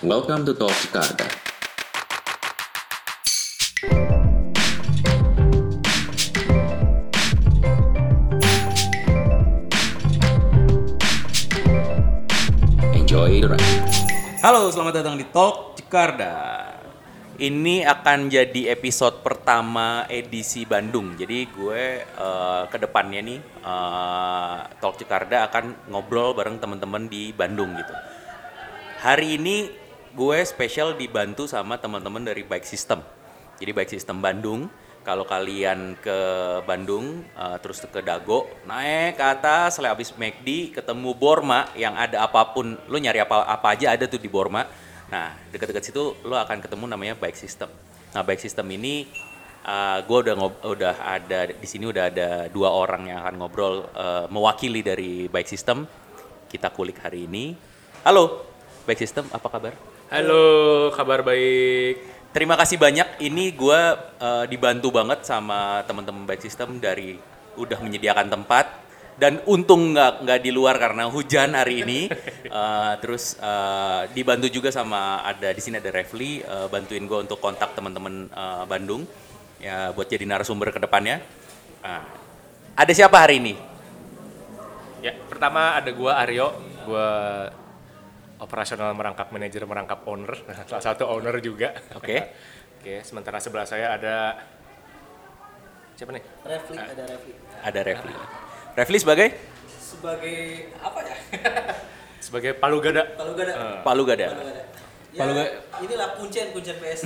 [0.00, 1.28] Welcome to Talk Jakarta.
[12.96, 13.60] Enjoy the ride.
[14.40, 16.32] Halo, selamat datang di Talk Jakarta.
[17.36, 21.12] Ini akan jadi episode pertama edisi Bandung.
[21.12, 27.76] Jadi gue eh, ke depannya nih eh, Talk Jakarta akan ngobrol bareng teman-teman di Bandung
[27.76, 27.92] gitu.
[29.04, 29.79] Hari ini
[30.10, 33.02] gue spesial dibantu sama teman-teman dari Bike System.
[33.62, 34.66] Jadi Bike System Bandung.
[35.00, 36.18] Kalau kalian ke
[36.68, 42.20] Bandung, eh, terus ke Dago, naik ke atas, setelah habis McD, ketemu Borma yang ada
[42.20, 44.68] apa pun, lu nyari apa apa aja ada tuh di Borma.
[45.08, 47.72] Nah, dekat-dekat situ lu akan ketemu namanya Bike System.
[48.12, 49.08] Nah, Bike System ini
[49.64, 53.88] uh, gue udah ngob- udah ada di sini udah ada dua orang yang akan ngobrol
[53.96, 55.88] eh, mewakili dari Bike System.
[56.44, 57.56] Kita kulik hari ini.
[58.04, 58.44] Halo,
[58.84, 59.72] Bike System, apa kabar?
[60.10, 62.02] Halo, kabar baik.
[62.34, 63.22] Terima kasih banyak.
[63.22, 63.80] Ini gue
[64.18, 67.14] uh, dibantu banget sama teman-teman Bike System dari
[67.54, 68.74] udah menyediakan tempat
[69.22, 72.00] dan untung nggak nggak di luar karena hujan hari ini.
[72.50, 77.38] Uh, terus uh, dibantu juga sama ada di sini ada Refli uh, bantuin gue untuk
[77.38, 79.06] kontak teman-teman uh, Bandung
[79.62, 81.22] ya buat jadi narasumber ke depannya.
[81.86, 82.02] Nah,
[82.74, 83.54] ada siapa hari ini?
[85.06, 86.50] Ya, pertama ada gua Aryo,
[86.82, 87.06] gua
[88.40, 90.32] operasional merangkap manajer merangkap owner,
[90.68, 91.76] salah satu owner juga.
[91.94, 92.16] Oke.
[92.80, 94.40] Oke, sementara sebelah saya ada
[95.92, 96.24] siapa nih?
[96.48, 98.12] Refli ada Refli Ada Refli.
[98.72, 99.28] Refli sebagai
[99.76, 100.38] sebagai
[100.80, 101.16] apa ya
[102.24, 103.04] Sebagai Palu Gada.
[103.20, 104.26] kalau gak ada Palu Gada.
[104.32, 104.64] kalau gak ada
[105.12, 105.50] ya, Palu Gada.
[105.84, 107.00] inilah kuncen kuncen PS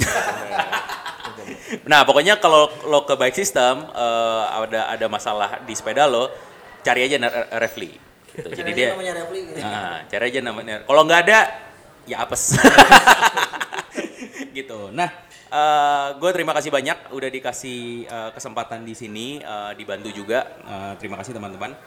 [1.91, 6.31] Nah, pokoknya kalau lo ke bike system eh, ada ada masalah di sepeda lo,
[6.87, 7.19] cari aja
[7.59, 7.99] Refli.
[8.35, 8.49] Gitu.
[8.51, 9.59] Jadi dia namanya Refli gitu.
[9.63, 10.75] Nah, cari aja namanya.
[10.83, 11.39] Kalau nggak ada,
[12.03, 12.59] ya apes.
[14.59, 14.91] gitu.
[14.91, 15.11] Nah,
[16.19, 20.51] gue terima kasih banyak udah dikasih eh, kesempatan di sini, eh, dibantu juga.
[20.67, 21.79] Eh, terima kasih teman-teman.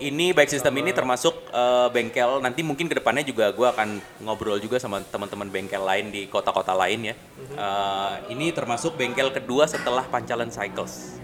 [0.00, 2.40] Ini bike system ini termasuk eh, bengkel.
[2.40, 6.72] Nanti mungkin ke depannya juga gue akan ngobrol juga sama teman-teman bengkel lain di kota-kota
[6.72, 7.14] lain ya.
[7.52, 11.21] Eh, ini termasuk bengkel kedua setelah Pancalan Cycles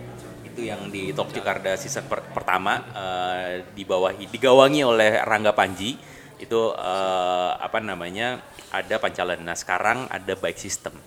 [0.58, 5.94] itu yang di Talk Jakarta season per- pertama eh, dibawahi digawangi oleh Rangga Panji
[6.42, 8.42] itu eh, apa namanya
[8.74, 9.38] ada pancalan.
[9.47, 10.98] Nah sekarang ada bike system.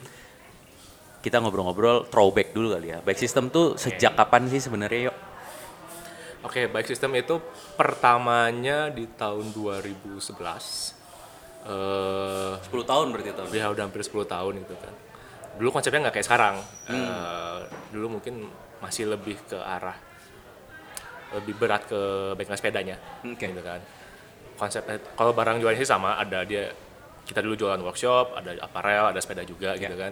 [1.19, 3.03] Kita ngobrol-ngobrol throwback dulu kali ya.
[3.03, 5.17] Bike system tuh sejak kapan sih sebenarnya yuk?
[6.47, 7.37] Oke, bike system itu
[7.75, 10.95] pertamanya di tahun 2011.
[11.67, 13.51] Eh 10 tahun berarti tahun.
[13.51, 14.95] ya udah hampir 10 tahun gitu kan.
[15.59, 16.55] Dulu konsepnya nggak kayak sekarang.
[16.87, 17.59] Eh,
[17.93, 18.49] dulu mungkin
[18.81, 19.95] masih lebih ke arah
[21.31, 23.47] lebih berat ke bengkel sepedanya, Oke.
[23.47, 23.79] gitu kan.
[24.59, 26.75] Konsepnya kalau barang jualnya sih sama, ada dia
[27.23, 30.11] kita dulu jualan workshop, ada aparel, ada sepeda juga gitu kan.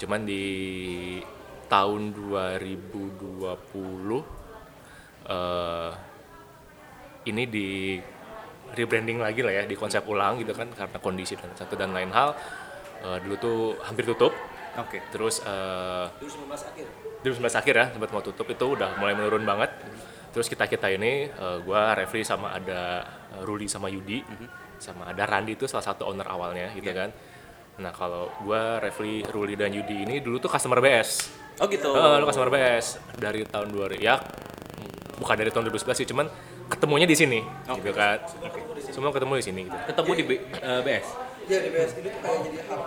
[0.00, 1.20] Cuman di
[1.68, 4.24] tahun 2020
[5.26, 5.90] eh
[7.26, 7.98] ini di
[8.72, 12.08] rebranding lagi lah ya, di konsep ulang gitu kan karena kondisi dan satu dan lain
[12.14, 12.32] hal.
[13.04, 14.32] Eh, dulu tuh hampir tutup,
[14.80, 15.04] Oke.
[15.12, 19.70] terus eh 2019 akhir 2019 akhir ya sempat mau tutup itu udah mulai menurun banget.
[20.30, 23.02] Terus kita kita ini eh, gua Refli sama ada
[23.34, 24.22] eh, Ruli sama Yudi
[24.76, 27.10] sama ada Randi itu salah satu owner awalnya gitu kan.
[27.76, 31.10] Nah kalau gua Refli Ruli dan Yudi ini dulu tuh customer BS
[31.56, 31.88] Oh gitu.
[31.88, 34.20] Eh, lu customer BS dari tahun 2000 ya
[35.16, 36.28] bukan dari tahun 2011 sih cuman
[36.68, 37.40] ketemunya di sini
[37.80, 38.20] gitu kan.
[38.92, 39.76] Semua ketemu di sini gitu.
[39.88, 41.06] Ketemu di B- eh, BS.
[41.46, 42.80] ya di PS ini tuh kayak jadi hub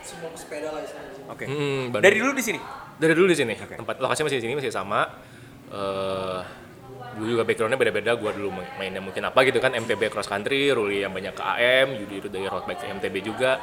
[0.00, 1.28] semua pesepeda lah istilahnya.
[1.28, 1.44] Oke.
[1.44, 2.04] Hmm, Bandung.
[2.04, 2.60] Dari dulu di sini.
[2.98, 5.06] dari dulu di sini tempat lokasinya masih di sini masih sama
[5.70, 6.40] eh
[7.14, 10.70] dulu juga backgroundnya beda-beda gue dulu main- mainnya mungkin apa gitu kan MTB cross country
[10.70, 13.54] Ruli yang banyak ke AM Yudi itu dari road bike ke MTB juga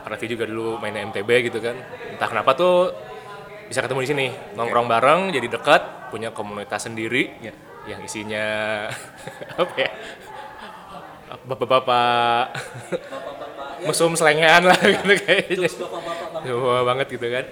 [0.00, 1.72] Raffi juga dulu mainnya MTB gitu kan
[2.10, 2.92] entah kenapa tuh
[3.64, 7.52] bisa ketemu di sini nongkrong bareng jadi dekat punya komunitas sendiri Iya.
[7.86, 8.44] yang isinya
[9.56, 9.90] apa ya
[11.48, 12.44] bapak-bapak
[13.86, 17.44] mesum selengean lah gitu kayaknya bapak-bapak bang Wah banget gitu kan.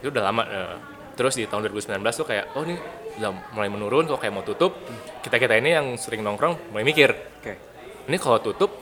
[0.00, 0.42] Itu udah lama.
[0.48, 0.76] eh.
[1.18, 2.80] Terus di tahun 2019 tuh kayak, oh ini
[3.20, 4.72] udah mulai menurun, kok kayak mau tutup.
[5.20, 7.60] Kita-kita ini yang sering nongkrong mulai mikir, Oke.
[8.08, 8.72] ini kalau tutup,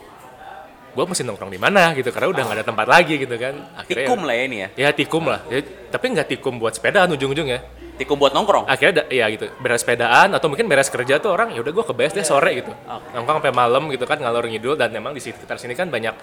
[0.95, 3.59] gue mesti nongkrong di mana gitu, karena udah nggak ada tempat lagi gitu kan.
[3.75, 4.67] Akhirnya Tikum lah ya ini ya.
[4.79, 5.59] Ya tikum lah, Ya,
[5.91, 7.59] tapi nggak tikum buat sepedaan ujung-ujungnya.
[7.99, 8.71] Tikum buat nongkrong.
[8.71, 11.83] Akhirnya ada, ya gitu, beres sepedaan atau mungkin beres kerja tuh orang, ya udah gue
[11.83, 12.71] ke BS deh sore gitu.
[13.19, 16.15] Nongkrong sampai malam gitu kan, ngalor ngidul dan memang di sekitar sini kan banyak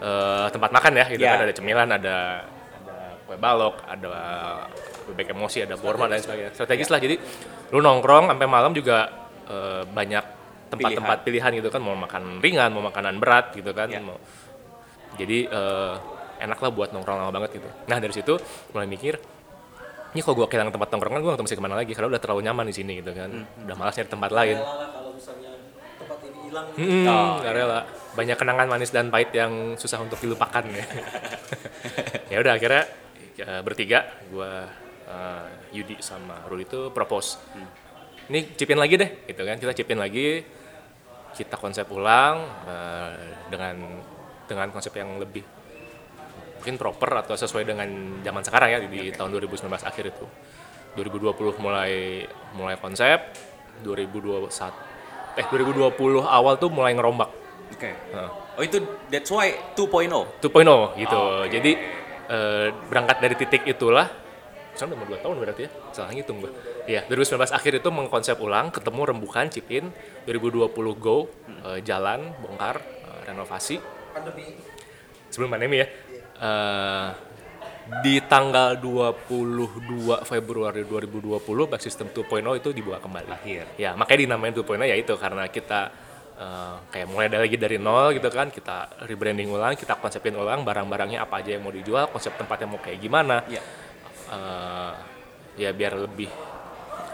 [0.00, 1.36] eh, tempat makan ya gitu Ya.
[1.36, 2.16] kan, ada cemilan, ada
[2.48, 4.08] ada kue balok, ada
[5.06, 6.50] bebek emosi, ada borma dan sebagainya.
[6.52, 7.16] Strategis lah, jadi
[7.70, 9.06] lu nongkrong sampai malam juga
[9.46, 10.24] eh, banyak
[10.70, 11.50] tempat-tempat pilihan.
[11.58, 13.98] gitu kan, mau makan ringan, mau makanan berat gitu kan, Ya.
[14.00, 14.16] mau
[15.18, 15.94] Jadi eh,
[16.40, 17.68] enak lah buat nongkrong lama banget gitu.
[17.84, 18.38] Nah dari situ
[18.72, 19.18] mulai mikir,
[20.10, 22.20] ini kalau gue kehilangan tempat nongkrongan gue nggak tahu mesti ke mana lagi karena udah
[22.22, 23.30] terlalu nyaman di sini gitu kan.
[23.66, 24.56] Udah malas nyari tempat lain.
[24.56, 25.49] Kalau misalnya tempat ini
[26.50, 26.82] hilang gitu.
[26.82, 27.80] Hmm, Oh, nggak rela.
[28.18, 30.84] Banyak kenangan manis dan pahit yang susah untuk dilupakan ya.
[32.34, 32.84] ya udah akhirnya
[33.38, 34.66] ya, bertiga, gua
[35.06, 35.46] eh,
[35.78, 37.38] Yudi sama Ruli itu propose.
[38.30, 39.56] Ini cipin lagi deh, gitu kan?
[39.58, 40.42] Kita cipin lagi,
[41.38, 43.74] kita konsep ulang eh, dengan
[44.50, 45.46] dengan konsep yang lebih
[46.60, 47.88] mungkin proper atau sesuai dengan
[48.20, 50.26] zaman sekarang ya di tahun 2019 akhir itu.
[50.98, 52.26] 2020 mulai
[52.58, 53.30] mulai konsep,
[53.86, 54.50] 2021
[55.38, 57.30] eh 2020 awal tuh mulai ngerombak.
[57.74, 57.90] Oke.
[57.90, 58.30] Heeh.
[58.58, 58.82] Oh itu
[59.12, 60.10] that's why 2.0.
[60.42, 61.20] 2.0 gitu.
[61.20, 61.50] Oke.
[61.52, 61.72] Jadi
[62.30, 64.10] eh, berangkat dari titik itulah
[64.74, 65.70] sekarang udah mau 2 tahun berarti ya.
[65.92, 66.52] Salah ngitung gue.
[66.88, 69.92] Iya, 2019 akhir itu mengkonsep ulang, ketemu rembukan, chip in,
[70.24, 71.28] 2020 go,
[71.68, 73.76] eh, jalan, bongkar, eh, renovasi
[74.14, 74.56] Pandemi.
[75.30, 75.86] sebelum pandemi ya.
[76.40, 77.08] Eh,
[77.98, 83.30] di tanggal 22 Februari 2020 back system 2.0 itu dibuka kembali.
[83.34, 83.64] Akhir.
[83.74, 85.90] Ya, makanya dinamain 2.0 ya itu karena kita
[86.38, 90.62] eh, kayak mulai dari lagi dari nol gitu kan, kita rebranding ulang, kita konsepin ulang
[90.62, 93.42] barang-barangnya apa aja yang mau dijual, konsep tempatnya mau kayak gimana.
[93.50, 93.62] Iya.
[94.30, 94.92] Eh,
[95.58, 96.30] ya biar lebih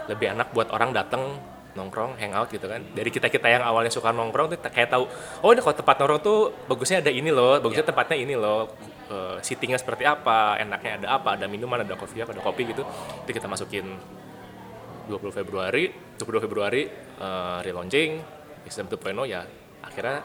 [0.07, 1.41] lebih enak buat orang datang
[1.77, 2.81] nongkrong, hangout gitu kan.
[2.93, 5.05] Dari kita-kita yang awalnya suka nongkrong tuh kayak tahu,
[5.45, 8.73] oh ini kalau tempat nongkrong tuh bagusnya ada ini loh, bagusnya tempatnya ini loh.
[9.07, 12.83] Eh, seatingnya seperti apa, enaknya ada apa, ada minuman, ada kopi ada kopi gitu.
[13.23, 13.87] Itu kita masukin
[15.07, 15.87] 20 Februari,
[16.19, 16.83] 22 Februari
[17.17, 18.19] eh, relaunching
[18.67, 19.47] sistem 2.0 ya
[19.79, 20.19] akhirnya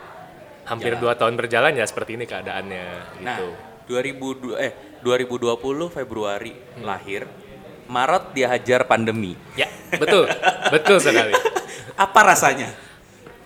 [0.66, 1.02] hampir Jalan.
[1.02, 2.86] dua tahun berjalan ya seperti ini keadaannya
[3.22, 3.48] Nah, gitu.
[3.94, 4.72] 2002 eh
[5.06, 6.52] 2020 Februari
[6.82, 7.26] lahir.
[7.86, 9.36] Maret dihajar pandemi.
[9.54, 9.68] Ya,
[10.00, 10.24] betul.
[10.74, 11.34] betul sekali.
[11.98, 12.72] Apa rasanya?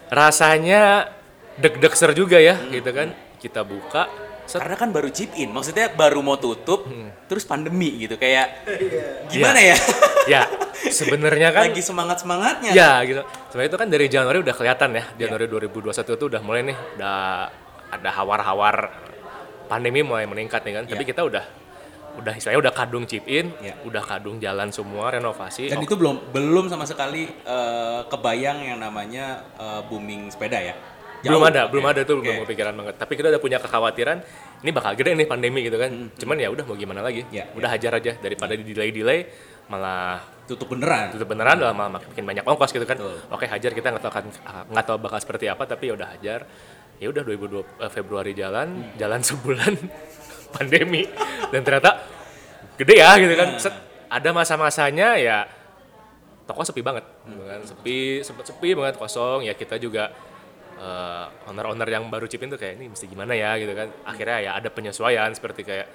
[0.06, 1.10] rasanya
[1.58, 3.10] deg-degser juga ya gitu kan
[3.42, 4.06] kita buka
[4.46, 6.86] set, Karena kan baru chip in, maksudnya baru mau tutup,
[7.24, 8.66] terus pandemi gitu kayak
[9.26, 9.74] gimana Iya.
[9.74, 9.78] ya?
[10.32, 10.42] ya
[10.86, 12.70] sebenarnya kan Lagi semangat semangatnya.
[12.70, 16.62] ya gitu sebenarnya itu kan dari Januari udah kelihatan ya Januari 2021 itu udah mulai
[16.64, 17.16] nih udah
[17.88, 18.76] ada hawar-hawar
[19.66, 21.10] pandemi mulai meningkat nih kan tapi Iya.
[21.10, 21.44] kita udah
[22.16, 23.76] udah istilahnya udah kadung chip in Iya.
[23.82, 28.78] udah kadung jalan semua renovasi Dan Oh, itu belum belum sama sekali eh, kebayang yang
[28.80, 30.74] namanya eh, booming sepeda ya.
[31.26, 31.50] Belum Jauh.
[31.50, 31.70] ada Oke.
[31.70, 32.42] belum ada tuh belum Oke.
[32.46, 32.94] kepikiran banget.
[32.96, 34.18] Tapi kita udah punya kekhawatiran
[34.58, 35.90] ini bakal gede nih pandemi gitu kan.
[36.12, 37.22] Cuman ya udah mau gimana lagi?
[37.22, 39.20] Hmm, Ya, udah hajar aja daripada di delay delay
[39.66, 41.10] malah Tutup beneran.
[41.10, 42.94] tutup beneran udah malah makin banyak ongkos gitu kan.
[42.94, 43.18] Betul.
[43.28, 44.24] oke hajar kita nggak tahu akan
[44.70, 46.40] nggak tahu bakal seperti apa tapi ya udah hajar.
[46.96, 49.74] Ya udah 2020 eh, Februari jalan jalan sebulan
[50.48, 51.02] pandemi.
[51.50, 51.98] Dan ternyata
[52.74, 53.48] gede ya gitu kan.
[53.58, 53.74] Set,
[54.06, 55.38] ada masa-masanya ya
[56.46, 57.02] toko sepi banget.
[57.26, 57.60] Gitu kan.
[57.66, 59.42] Sepi sempat sepi banget kosong.
[59.42, 60.14] Ya kita juga
[60.76, 63.56] eh, owner-owner yang baru chipin tuh kayak ini mesti gimana ya?
[63.56, 63.88] Gitu kan.
[64.04, 65.86] Akhirnya ya ada penyesuaian seperti kayak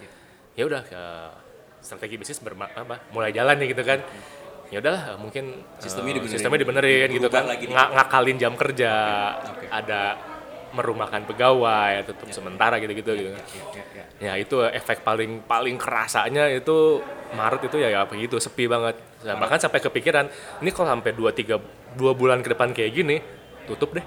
[0.53, 1.29] ya udah eh,
[1.79, 3.99] strategi bisnis berma- apa mulai jalan nih gitu kan.
[4.71, 6.33] Ya udahlah mungkin eh, Sistemnya dibenerin.
[6.33, 7.43] sistemnya dibenerin gitu kan.
[7.45, 7.65] lagi.
[7.65, 8.91] Nga- ngakalin jam kerja
[9.47, 9.65] Oke.
[9.67, 10.01] ada
[10.71, 13.29] merumahkan pegawai tutup sementara gitu-gitu gitu.
[13.29, 13.43] kan
[13.75, 14.05] Ya, ya.
[14.21, 14.33] ya.
[14.39, 18.95] Itu efek paling paling kerasanya itu Maret itu ya, ya begitu sepi banget.
[19.23, 20.27] Nah, bahkan sampai kepikiran
[20.59, 21.59] ini kalau sampai 2 3
[21.95, 23.19] 2 bulan ke depan kayak gini
[23.63, 24.03] tutup deh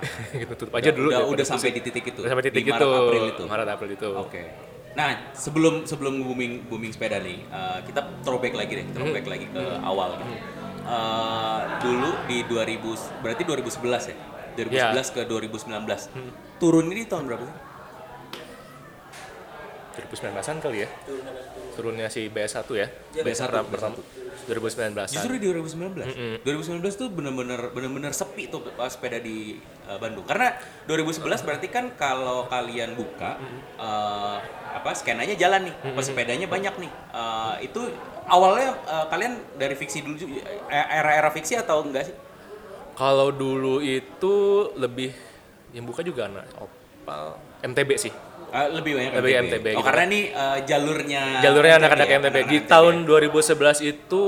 [0.40, 2.20] Gitu tutup aja dulu udah, udah sampai di titik itu.
[2.20, 3.42] udah sampai titik Di itu Maret, April itu.
[3.44, 4.42] Maret April itu Oke.
[4.90, 9.32] Nah, sebelum sebelum booming booming sepeda nih, eh, kita throwback lagi deh, throwback Hmm.
[9.32, 10.34] lagi ke awal gitu.
[10.82, 14.16] Eh, dulu di 2000 berarti 2011 ya?
[14.56, 15.14] 2011 Ya.
[15.14, 16.10] ke 2019.
[16.10, 16.32] Hmm.
[16.56, 17.56] Turun ini di tahun berapa sih?
[19.92, 20.88] 2019an kali ya
[21.72, 23.94] turunnya si BS1 ya BS1, Pertama- pertama
[24.50, 26.42] 2019 Justru di 2019.
[26.42, 30.26] 2019 tuh bener-bener bener-bener sepi tuh pas sepeda di uh, Bandung.
[30.26, 30.58] Karena
[30.90, 33.38] 2011 berarti kan kalau kalian buka
[33.78, 36.92] uh, apa scan aja jalan nih, pas sepedanya banyak nih.
[37.14, 37.80] Uh, itu
[38.26, 40.18] awalnya uh, kalian dari fiksi dulu
[40.70, 42.16] eh, era-era fiksi atau enggak sih?
[43.00, 44.34] kalau dulu itu
[44.76, 45.16] lebih
[45.72, 48.12] yang buka juga anak opal MTB sih
[48.50, 49.46] Uh, lebih banyak Lebih MTB.
[49.46, 52.68] MTB Oh, gitu karena nih uh, jalurnya jalurnya anak-anak MTB anak-anak di MTB.
[52.68, 54.24] tahun 2011 itu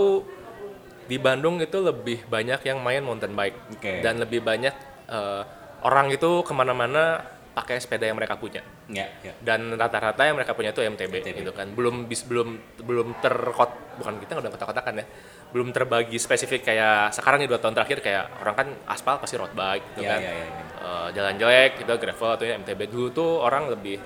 [1.02, 4.00] di Bandung itu lebih banyak yang main mountain bike Oke.
[4.00, 4.72] dan lebih banyak
[5.04, 5.42] eh,
[5.82, 7.20] orang itu ke mana-mana
[7.52, 9.34] pakai sepeda yang mereka punya Ya, ya.
[9.38, 11.36] dan rata-rata yang mereka punya itu MTB, MTB.
[11.38, 12.48] gitu kan belum bis belum
[12.80, 15.06] belum terkot bukan kita udah kotak-kotakan ya
[15.50, 19.52] belum terbagi spesifik kayak sekarang nih dua tahun terakhir kayak orang kan aspal pasti road
[19.52, 20.64] bike gitu Ya, kan ya, ya, ya.
[20.80, 24.00] Eh, jalan jelek gitu gravel atau MTB dulu tuh orang lebih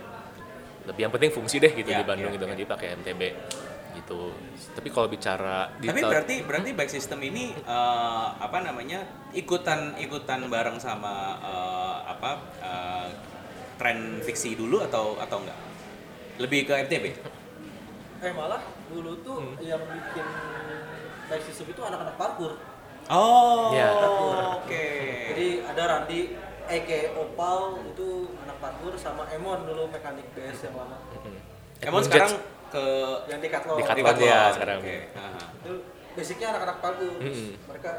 [0.87, 3.23] lebih yang penting fungsi deh gitu Ya, di Bandung ya, gitu kan jadi pakai MTB
[3.97, 4.31] gitu
[4.77, 9.03] tapi kalau bicara di Tapi berarti berarti bike system ini eh, apa namanya
[9.33, 13.09] ikutan ikutan bareng sama eh, apa eh,
[13.77, 15.59] tren fiksi dulu atau atau enggak?
[16.37, 17.05] Lebih ke MTB?
[18.21, 19.57] Eh malah dulu tuh Hmm.
[19.61, 20.27] yang bikin
[21.27, 22.53] bike system itu anak-anak parkour.
[23.07, 23.93] Oh, Ya.
[24.57, 24.89] oke.
[25.31, 26.21] Jadi ada Randi,
[26.67, 30.97] Eke Opal itu anak parkour sama Emon dulu mekanik BS yang lama.
[31.77, 32.33] Emang Edmund sekarang
[32.73, 32.85] ke
[33.29, 33.77] Yang Decathlon.
[33.77, 34.01] Decathlon.
[34.01, 34.33] Decathlon.
[34.33, 34.79] ya sekarang.
[34.81, 34.97] Oke.
[35.13, 35.41] Aha.
[35.61, 35.73] Itu
[36.17, 37.13] basicnya anak-anak parkour.
[37.21, 37.69] Terus Mm-mm.
[37.69, 37.91] Mereka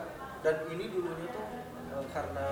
[0.42, 1.46] dan ini dulunya tuh
[1.94, 2.48] eh, karena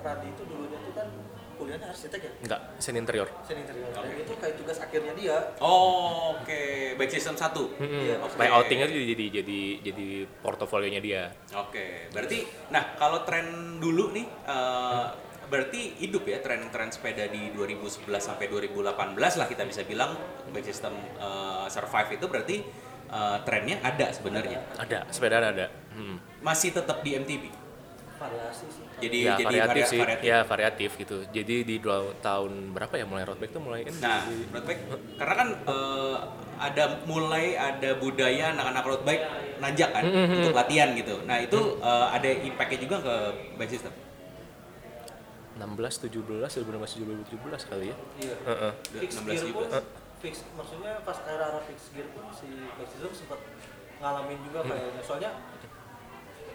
[0.00, 1.08] Randi itu dulunya tuh kan
[1.54, 3.30] kuliahnya arsitek ya, Enggak, sen interior.
[3.46, 3.86] desain interior.
[3.94, 5.36] Dan itu kayak tugas akhirnya dia.
[5.62, 6.62] Oh, oke.
[6.98, 7.70] Baik sistem satu.
[7.78, 8.34] Iya, Oke.
[8.34, 10.06] Layoutingnya tuh jadi jadi jadi
[10.42, 11.22] portofolionya dia.
[11.54, 12.42] Oke, berarti
[12.74, 13.46] nah kalau tren
[13.78, 15.04] dulu nih eh,
[15.54, 20.18] berarti hidup ya tren-tren sepeda di 2011 sampai 2018 lah kita bisa bilang
[20.50, 22.56] bike system eh, survive itu berarti
[23.06, 24.58] eh, trennya ada sebenarnya.
[24.74, 25.70] Ada, sepedaan ada.
[25.90, 26.18] Hmm.
[26.40, 27.44] Masih tetap di MTB.
[28.14, 28.82] Variasi sih.
[28.96, 30.00] Jadi ya, jadi variatif varia- sih.
[30.00, 30.24] variatif.
[30.24, 31.16] Ya, variatif gitu.
[31.28, 33.94] Jadi di dua tahun berapa ya mulai road bike tuh mulai kan?
[34.00, 34.20] Nah,
[34.50, 34.82] road bike
[35.14, 36.16] karena kan eh,
[36.56, 39.24] ada mulai ada budaya anak-anak road bike
[39.56, 40.38] nanjak kan Mm-hmm.
[40.40, 41.22] untuk latihan gitu.
[41.22, 43.14] Nah, itu eh, ada impactnya juga ke
[43.54, 43.94] bike system.
[45.54, 47.96] 16, 17, 2016, 2017 kali ya.
[48.18, 48.36] Iya.
[48.44, 48.72] Heeh.
[48.98, 49.78] Fix 16 gear pun, juga.
[50.18, 52.48] fix maksudnya pas era-era fix gear pun si
[52.90, 53.38] system sempat
[53.98, 54.70] ngalamin juga Hmm.
[54.72, 55.02] kayaknya.
[55.02, 55.30] Soalnya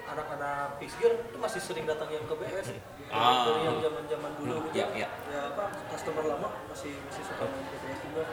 [0.04, 2.68] anak-anak fix gear itu masih sering datang yang ke BS.
[3.08, 3.46] Ah.
[3.46, 4.76] Dari yang zaman-zaman dulu Hmm, gitu.
[4.76, 5.08] iya, iya.
[5.30, 8.24] Ya apa customer lama masih masih suka main ke BS juga.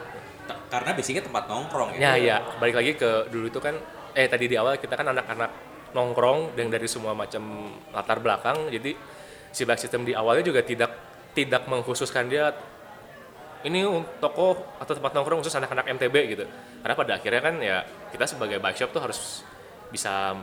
[0.47, 2.15] T- Karena basicnya tempat nongkrong Ya, ya.
[2.17, 3.77] ya, balik lagi ke dulu itu kan
[4.11, 5.51] eh tadi di awal kita kan anak-anak
[5.93, 7.43] nongkrong dan dari semua macam
[7.89, 8.67] latar belakang.
[8.67, 8.97] Jadi
[9.51, 10.91] si bike system di awalnya juga tidak
[11.33, 12.49] tidak mengkhususkan dia
[13.65, 13.83] ini
[14.21, 16.45] toko atau tempat nongkrong khusus anak-anak MTB gitu.
[16.81, 17.77] Karena pada akhirnya kan ya
[18.13, 19.19] kita sebagai bike shop tuh harus
[19.89, 20.37] bisa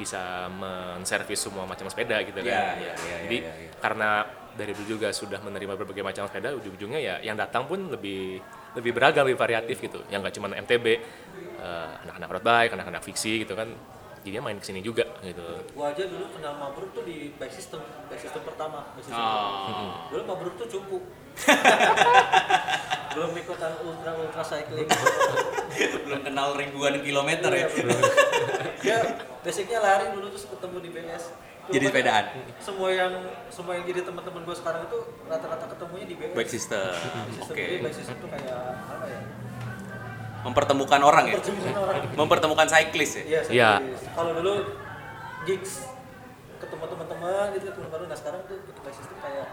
[0.00, 2.78] bisa menservis semua macam sepeda gitu kan.
[2.78, 3.70] Ya, ya, ya, Jadi ya, ya, ya.
[3.84, 4.10] karena
[4.56, 8.40] dari dulu juga sudah menerima berbagai macam sepeda, ujung-ujungnya ya yang datang pun lebih
[8.74, 10.00] lebih beragam, lebih variatif gitu.
[10.08, 13.68] Yang nggak cuma MTB, eh, anak-anak road bike, anak-anak fiksi gitu kan.
[14.20, 15.40] Jadinya main ke sini juga gitu.
[15.72, 17.80] Gua aja dulu kenal Mabruk tuh di bike system,
[18.12, 18.92] bike system pertama.
[18.92, 20.12] Bike system Oh.
[20.12, 20.98] Dulu Mabruk tuh cupu.
[23.16, 24.86] Belum ikutan ultra ultra cycling.
[26.04, 27.66] Belum kenal ribuan kilometer ya.
[28.84, 28.98] Dia
[29.40, 31.24] basicnya lari dulu terus ketemu di BS.
[31.64, 32.24] Cuma Jadi kan sepedaan.
[32.60, 33.12] Semua yang
[33.48, 36.36] semua yang jadi teman-teman gue sekarang itu rata-rata ketemunya di BS.
[36.36, 36.92] Bike system.
[37.40, 37.56] Oke.
[37.56, 39.20] jadi bike system tuh kayak apa ya?
[40.42, 41.34] Mempertemukan orang ya.
[41.36, 42.02] Pertemuan orang.
[42.14, 43.22] Mempertemukan cyclist ya.
[43.22, 43.70] Iya, Iya.
[44.10, 44.52] Kalau dulu
[45.42, 45.88] gigs
[46.56, 49.48] ketemu teman-teman gitu ketemu baru nah sekarang tuh ikut bike system kayak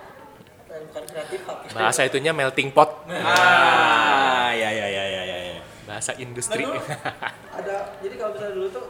[0.67, 3.07] ya, bukan kreatif tapi Bahasa itunya melting pot.
[3.07, 5.61] Ah, ya ya ya ya ya.
[5.85, 6.61] Bahasa Nah, industri.
[6.61, 6.75] dulu
[7.57, 8.85] ada jadi kalau misalnya dulu tuh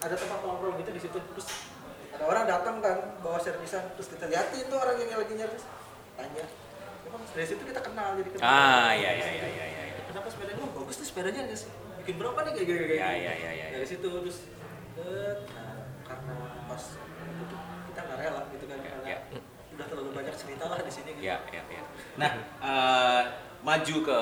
[0.00, 1.46] ada tempat nongkrong gitu di situ terus
[2.10, 5.64] ada orang datang kan bawa servisan terus kita liatin tuh orang yang lagi nyervis
[6.12, 6.44] tanya
[7.06, 9.79] emang dari situ kita kenal jadi kenal Ah, ya ya ya ya ya.
[10.10, 10.12] Ya.
[10.12, 11.62] kenapa sepedanya oh, bagus tuh sepedanya guys
[12.02, 14.38] bikin berapa nih kayak gini kayak Ya, ya, ya, ya, dari situ terus
[14.98, 16.34] eh, nah, karena
[16.66, 16.82] pas
[17.14, 19.18] itu kita nggak rela gitu kan karena ya.
[19.70, 21.82] udah terlalu banyak cerita lah di sini gitu Ya, ya, ya.
[22.18, 23.22] Nah, eh,
[23.60, 24.20] maju ke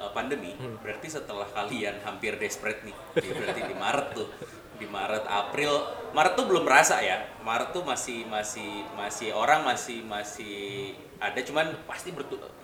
[0.00, 0.76] eh, pandemi, Hmm.
[0.80, 4.28] berarti setelah kalian hampir desperate nih, di, berarti di Maret tuh,
[4.76, 5.72] di Maret, April,
[6.10, 11.70] Maret tuh belum berasa ya, Maret tuh masih masih masih orang masih masih ada, cuman
[11.86, 12.10] pasti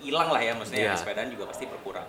[0.01, 0.97] hilang lah ya, maksudnya Iya.
[0.97, 2.09] sepedaan juga pasti berkurang.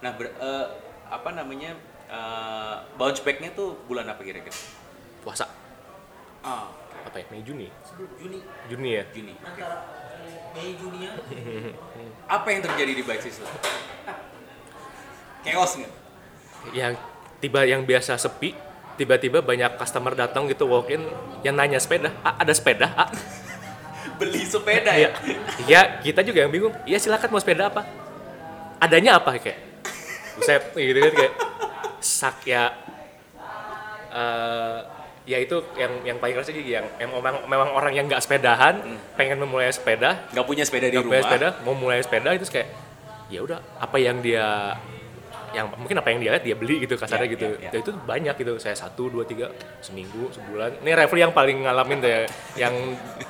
[0.00, 0.66] Nah, ber- eh,
[1.06, 1.76] apa namanya
[2.06, 4.54] eh, bounce back-nya tuh bulan apa kira-kira?
[5.20, 5.44] Puasa.
[6.40, 7.24] Ah, Apa ya?
[7.28, 7.68] Mei Juni.
[7.82, 9.04] sebelum Juni Juni ya.
[9.10, 9.34] Juni.
[9.38, 9.76] antara
[10.50, 11.12] Mei Juni ya
[12.26, 13.44] Apa yang terjadi di bike system?
[15.40, 15.92] Chaos nggak?
[16.72, 16.92] yang
[17.40, 18.52] tiba yang biasa sepi
[18.94, 21.00] tiba-tiba banyak customer datang gitu walk in
[21.40, 23.08] yang nanya sepeda ah, ada sepeda ah.
[24.20, 25.36] Beli sepeda ya ya?
[25.64, 27.88] ya kita juga yang bingung iya silakan mau sepeda apa
[28.76, 29.69] adanya apa kayak
[30.32, 31.34] buset gitu kan kayak
[31.98, 32.64] sak ya
[34.10, 34.78] eh,
[35.24, 38.82] ya itu yang yang paling keras sih yang yang memang memang orang yang nggak sepedahan
[39.14, 41.22] pengen memulai sepeda Nggak punya sepeda di punya rumah.
[41.22, 42.68] sepeda mau mulai sepeda itu kayak
[43.28, 44.74] ya udah apa yang dia
[45.50, 47.70] yang mungkin apa yang dia lihat dia beli gitu kasarnya Ya, gitu ya, ya.
[47.70, 51.98] Dan itu banyak gitu saya satu dua tiga seminggu sebulan ini Revel yang paling ngalamin
[51.98, 52.20] tuh ya
[52.56, 52.74] yang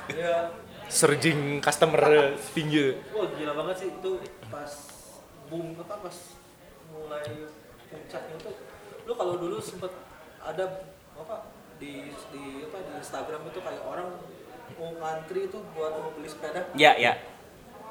[0.07, 0.49] ya
[0.85, 4.11] surging customer tinggi Wah gila banget sih itu
[4.47, 4.71] pas
[5.47, 6.17] boom apa pas
[7.11, 7.27] mulai
[7.91, 8.55] puncaknya tuh
[9.03, 9.91] lu kalau dulu sempet
[10.39, 14.15] ada apa di di apa di Instagram itu kayak orang
[14.79, 17.19] mau ngantri itu buat mau beli sepeda Ya, ya.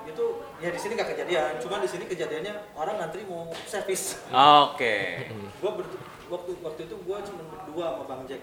[0.00, 0.24] itu
[0.56, 5.28] ya di sini nggak kejadian cuma di sini kejadiannya orang ngantri mau servis Oke.
[5.60, 6.00] gua ber-
[6.32, 8.42] waktu waktu itu gua cuma berdua sama bang Jack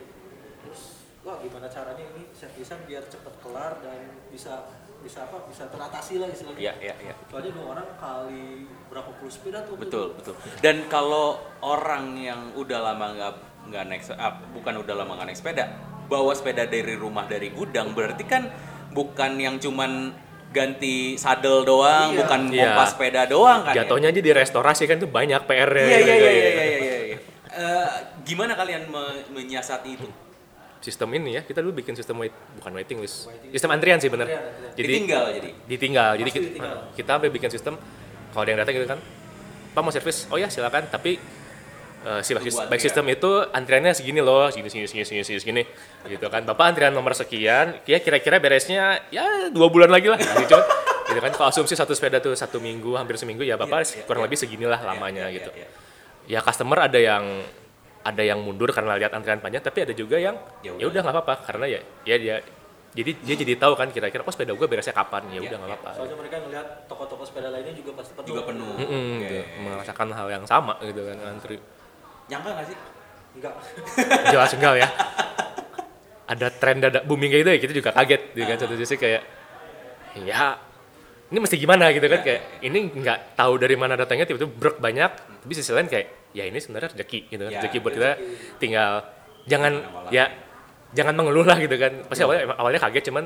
[0.62, 3.98] terus wah gimana caranya ini servisan biar cepet kelar dan
[4.30, 4.70] bisa
[5.00, 7.14] bisa apa bisa teratasi lah istilahnya Iya, iya, iya.
[7.26, 8.46] soalnya dua orang kali
[8.88, 10.34] berapa puluh sepeda tuh Betul, betul.
[10.58, 13.34] Dan kalau orang yang udah lama nggak
[13.68, 15.66] nggak naik, ah, bukan udah lama nggak naik sepeda,
[16.06, 18.48] bawa sepeda dari rumah dari gudang, berarti kan
[18.90, 20.16] bukan yang cuman
[20.48, 22.18] ganti sadel doang, Iya.
[22.18, 22.64] bukan Iya.
[22.66, 23.76] pompa sepeda doang kan?
[23.76, 23.84] ya?
[23.84, 25.84] Jatuhnya aja di restorasi kan tuh banyak PR-nya.
[25.86, 26.32] Iya, gitu iya, iya, kan.
[26.32, 27.18] iya, iya, iya, iya.
[27.50, 27.90] Eh,
[28.24, 30.08] gimana kalian me- menyiasati itu?
[30.78, 32.32] Sistem ini ya, kita dulu bikin sistem wait,
[32.62, 33.28] bukan waiting list.
[33.50, 34.30] Sistem antrian sih bener.
[34.30, 34.74] Antrian, antrian.
[34.78, 35.50] Jadi Ditinggal jadi.
[35.66, 36.10] ditinggal.
[36.16, 36.76] Jadi kita, ditinggal.
[36.94, 37.74] kita sampai bikin sistem
[38.30, 39.00] kalau ada yang datang gitu kan,
[39.74, 40.30] Pak mau servis?
[40.30, 40.86] Oh ya silakan.
[40.88, 41.18] Tapi
[42.06, 42.78] eh, si baik antrian.
[42.78, 45.64] sistem itu antriannya segini loh, segini segini segini segini segini, segini.
[46.14, 46.46] gitu kan.
[46.46, 50.22] Bapak antrian nomor sekian, ya kira-kira beresnya ya dua bulan lagi lah.
[50.22, 50.66] Gitu, cuman,
[51.10, 51.32] gitu kan.
[51.34, 55.26] Kalau asumsi satu sepeda tuh satu minggu, hampir seminggu ya bapak kurang lebih seginilah lamanya
[55.26, 55.52] Iya, iya, gitu.
[55.58, 55.68] iya.
[56.28, 57.24] Ya customer ada yang
[58.08, 61.02] ada yang mundur karena lihat antrian panjang, tapi ada juga yang Ya ya udah.
[61.02, 62.36] nggak apa-apa karena ya ya dia
[62.90, 65.68] jadi dia jadi tahu kan kira-kira oh sepeda gue beresnya kapan ya Ya, udah nggak
[65.68, 65.76] ya.
[65.76, 65.90] apa-apa.
[65.94, 68.74] soalnya mereka ngeliat toko-toko sepeda lainnya juga pasti penuh Juga penuh.
[68.74, 69.22] Mm-mm, Oke.
[69.22, 69.38] gitu.
[69.62, 71.58] merasakan hal yang sama gitu kan antri
[72.28, 72.78] Nyangka nggak sih?
[73.36, 73.54] enggak
[74.34, 74.88] jelas enggak ya
[76.28, 79.22] ada tren dadak booming kayak gitu ya kita juga kaget gitu kan satu sisi kayak
[80.18, 80.58] ya
[81.28, 85.12] ini mesti gimana gitu kan kayak ini nggak tahu dari mana datangnya tiba-tiba brok banyak
[85.38, 87.52] tapi sisi lain kayak ya ini sebenarnya rezeki gitu kan.
[87.52, 88.12] Ya, rezeki buat kita
[88.62, 88.92] tinggal
[89.50, 89.74] jangan
[90.14, 90.30] ya
[90.94, 92.06] jangan mengeluh lah gitu kan.
[92.06, 93.26] Pasti awalnya awalnya kaget cuman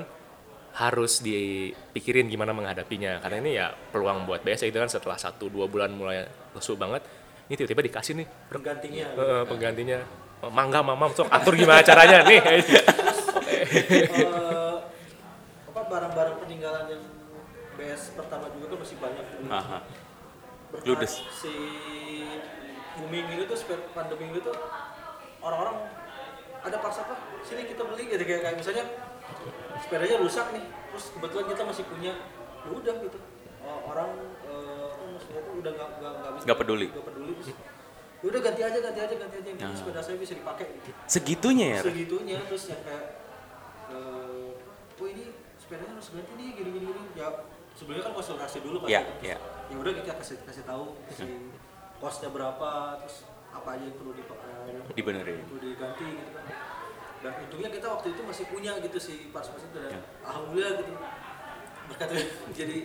[0.71, 3.19] harus dipikirin gimana menghadapinya.
[3.19, 6.23] Karena ini ya peluang buat biasa gitu kan setelah satu dua bulan mulai
[6.55, 7.03] lesu banget
[7.51, 9.99] ini tiba-tiba dikasih nih penggantinya Eh, penggantinya.
[10.55, 12.39] Mangga mamam sok atur gimana caranya nih.
[13.71, 14.75] Eh,
[15.71, 17.03] apa barang-barang peninggalan yang
[17.79, 19.77] BS pertama juga kan masih banyak Aha.
[20.71, 21.13] Berkat Ludes.
[21.39, 21.53] si
[22.93, 24.55] booming ini tuh sepeda pandemi ini tuh
[25.39, 25.75] orang-orang
[26.61, 28.83] ada paksa apa sini kita beli gitu kayak, kayak misalnya
[29.77, 32.13] sepedanya rusak nih terus kebetulan kita masih punya
[32.61, 33.17] ya udah gitu
[33.61, 34.09] O- orang
[34.43, 36.87] eh, maksudnya tuh udah nggak nggak nggak bisa Nggak peduli.
[36.87, 37.55] nggak peduli terus ya
[38.23, 39.79] udah ganti aja ganti aja ganti aja yang penting Nah.
[39.79, 41.79] sepeda saya bisa dipakai gitu Segitunya ya?
[41.81, 43.05] Segitunya terus yang kayak
[43.89, 44.49] eh
[44.93, 45.23] oh ini
[45.57, 47.27] sepedanya harus ganti nih gini gini gini ya
[47.73, 49.37] sebenarnya kan konsultasi dulu kan Iya, Terus, iya.
[49.65, 51.25] ya udah kita kasih kasih tahu kasih
[52.01, 55.39] kosnya berapa terus apa aja yang perlu di eh, Dibenerin.
[55.45, 56.45] perlu diganti gitu kan
[57.21, 59.99] dan untungnya kita waktu itu masih punya gitu si parts-parts itu dan Ya.
[60.25, 60.91] alhamdulillah gitu
[61.87, 62.09] berkat
[62.57, 62.77] jadi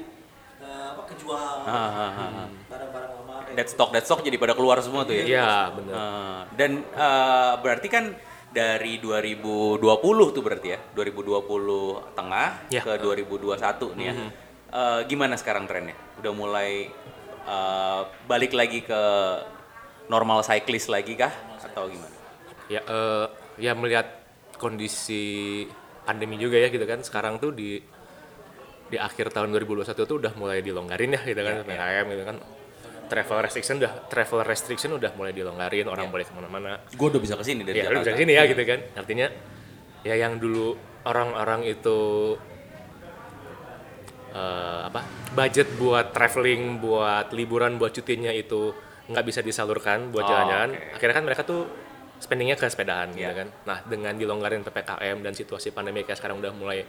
[0.58, 2.48] eh, apa kejual Ah, ah, ah, ah.
[2.68, 3.72] barang-barang lama Dead gitu.
[3.72, 5.24] stock, dead stock jadi pada keluar semua tuh ya?
[5.24, 5.92] Iya, bener.
[5.94, 8.04] Eh, dan eh, berarti kan
[8.50, 9.80] dari 2020
[10.32, 11.40] tuh berarti ya, 2020
[12.12, 12.80] tengah Ya.
[12.80, 13.56] ke 2021
[13.94, 14.14] nih ya.
[14.68, 15.94] Eh, gimana sekarang trennya?
[16.16, 16.90] Udah mulai
[17.46, 19.02] eh, balik lagi ke
[20.10, 21.32] normal cyclist lagi kah?
[21.62, 22.14] Atau gimana?
[22.66, 23.26] ya eh,
[23.62, 24.06] ya melihat
[24.58, 25.62] kondisi
[26.02, 27.02] pandemi juga ya gitu kan.
[27.02, 27.78] Sekarang tuh di
[28.86, 31.54] di akhir tahun 2021 tuh udah mulai dilonggarin ya gitu kan.
[31.62, 32.36] PPKM gitu kan.
[33.06, 36.82] Travel restriction udah travel restriction udah mulai dilonggarin orang boleh ke mana-mana.
[36.90, 38.18] Gue udah bisa ke sini dari ya lu bisa Jakarta.
[38.18, 38.80] ke sini ya gitu kan.
[38.98, 39.26] Artinya
[40.02, 40.74] ya yang dulu
[41.06, 41.98] orang-orang itu
[44.36, 45.00] eh, apa
[45.32, 50.94] budget buat traveling buat liburan buat cutinya itu nggak bisa disalurkan buat Oh, jalan-jalan oke.
[50.94, 51.62] akhirnya kan mereka tuh
[52.16, 53.32] spendingnya ke sepedaan gitu Iya.
[53.34, 56.82] kan nah dengan dilonggarin ppkm dan situasi pandemi kayak sekarang udah mulai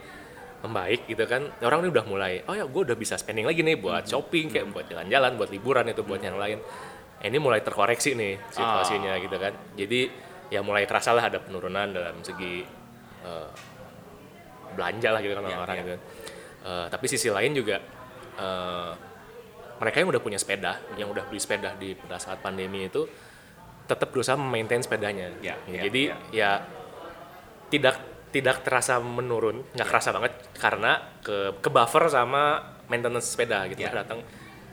[0.58, 3.78] membaik gitu kan orang ini udah mulai oh ya gue udah bisa spending lagi nih
[3.78, 4.12] buat Hmm.
[4.12, 6.58] shopping kayak buat jalan-jalan buat liburan itu buat yang lain
[7.20, 9.22] ini mulai terkoreksi nih situasinya Ah.
[9.22, 10.10] gitu kan jadi
[10.48, 12.66] ya mulai kerasa lah ada penurunan dalam segi
[13.20, 13.50] eh,
[14.70, 15.84] belanja lah gitu kan Ya, orang-orang ya.
[15.84, 15.96] gitu
[16.68, 17.80] Eh, tapi sisi lain juga
[18.36, 18.92] eh,
[19.80, 23.08] mereka yang udah punya sepeda yang udah beli sepeda di pada saat pandemi itu
[23.88, 26.52] tetap berusaha memaintain sepedanya Ya, ya, jadi ya
[27.68, 27.96] tidak
[28.28, 32.60] tidak terasa menurun nggak kerasa banget karena ke ke buffer sama
[32.92, 33.92] maintenance sepeda gitu Ya.
[33.94, 34.20] datang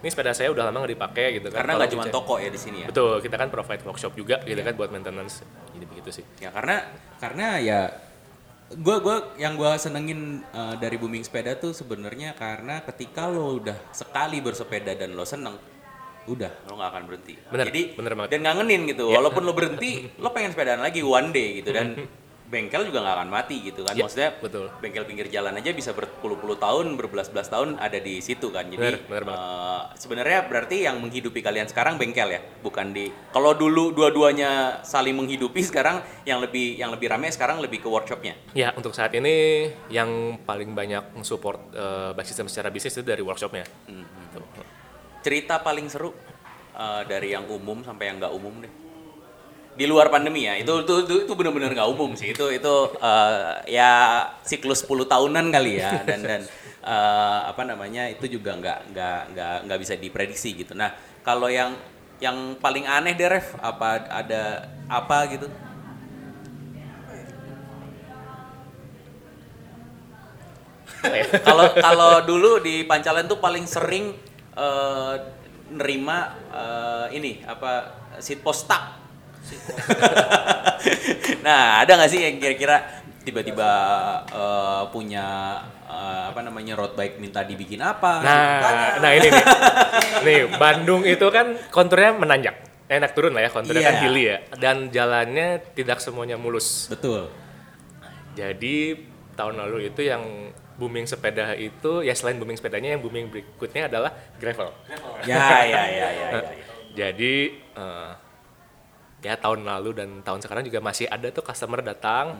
[0.02, 2.50] ini sepeda saya udah lama nggak dipakai gitu kan Karena nggak cuma dicek." toko ya
[2.50, 2.86] di sini ya.
[2.92, 4.66] Betul, kita kan provide workshop juga gitu Iya.
[4.68, 5.40] kan buat maintenance.
[5.72, 6.24] Jadi begitu sih.
[6.42, 6.84] Ya karena
[7.16, 7.80] karena ya
[8.66, 13.76] gue gua yang gue senengin uh, dari booming sepeda tuh sebenarnya karena ketika lo udah
[13.90, 15.54] sekali bersepeda dan lo seneng
[16.24, 18.30] udah lo nggak akan berhenti Bener, jadi bener banget.
[18.30, 19.20] dan ngangenin gitu Iya.
[19.20, 21.86] walaupun lo berhenti lo pengen sepedaan lagi one day gitu dan
[22.54, 24.70] bengkel juga nggak akan mati gitu kan Iya, maksudnya betul.
[24.78, 29.02] bengkel pinggir jalan aja bisa berpuluh-puluh tahun berbelas-belas tahun ada di situ kan jadi Bener,
[29.10, 34.78] bener uh, sebenarnya berarti yang menghidupi kalian sekarang bengkel ya bukan di kalau dulu dua-duanya
[34.86, 39.10] saling menghidupi sekarang yang lebih yang lebih ramai sekarang lebih ke workshopnya Ya, untuk saat
[39.10, 43.66] ini yang paling banyak support uh, back system secara bisnis itu dari workshopnya.
[44.30, 44.44] Tuh.
[45.24, 46.12] cerita paling seru
[46.76, 48.72] uh, dari yang umum sampai yang nggak umum deh
[49.74, 53.58] di luar pandemi ya itu itu itu, itu benar-benar nggak umum sih itu itu uh,
[53.66, 56.42] ya siklus 10 tahunan kali ya dan dan
[56.84, 60.76] eh, apa namanya itu juga nggak nggak nggak nggak bisa diprediksi gitu.
[60.76, 60.92] Nah
[61.24, 61.72] kalau yang
[62.20, 65.48] yang paling aneh deh Ref, apa ada apa gitu?
[71.44, 74.16] Kalau kalau dulu di Pancalan tuh paling sering
[74.56, 75.14] eh,
[75.72, 79.03] nerima eh, ini apa seat post stuck.
[81.46, 82.76] nah, ada nggak sih yang kira-kira
[83.24, 83.70] tiba-tiba
[84.28, 85.26] eh, punya
[85.88, 88.20] eh, apa namanya road bike minta dibikin apa?
[88.20, 89.44] Nah, nah ini nih.
[90.26, 92.56] nih, Bandung itu kan konturnya menanjak.
[92.84, 94.02] Enak turun lah ya, konturnya kan Iya.
[94.04, 94.36] hilly ya.
[94.60, 96.92] Dan jalannya tidak semuanya mulus.
[96.92, 97.32] Betul.
[98.36, 98.92] Jadi
[99.34, 104.10] tahun lalu itu yang booming sepeda itu ya selain booming sepedanya yang booming berikutnya adalah
[104.42, 104.74] gravel.
[105.24, 106.28] Ya, ya, ya, ya, ya.
[106.34, 106.40] ya.
[106.94, 108.10] Jadi eh,
[109.24, 112.36] ya tahun lalu dan tahun sekarang juga masih ada tuh customer datang.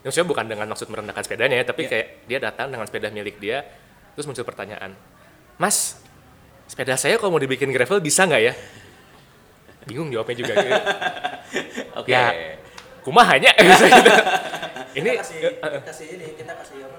[0.00, 1.90] Yang sebenarnya bukan dengan maksud merendahkan sepedanya ya, tapi Iya.
[1.92, 3.66] kayak dia datang dengan sepeda milik dia,
[4.16, 4.96] terus muncul pertanyaan,
[5.60, 6.00] Mas,
[6.64, 8.54] sepeda saya kalau mau dibikin gravel bisa nggak ya?
[9.84, 10.52] Bingung jawabnya juga.
[10.56, 10.72] gitu.
[12.00, 12.08] Oke.
[12.08, 12.56] Ya,
[13.04, 13.84] kumahanya gitu.
[15.04, 15.38] Ini kita kasih
[15.86, 16.96] kasih ini kita kasih apa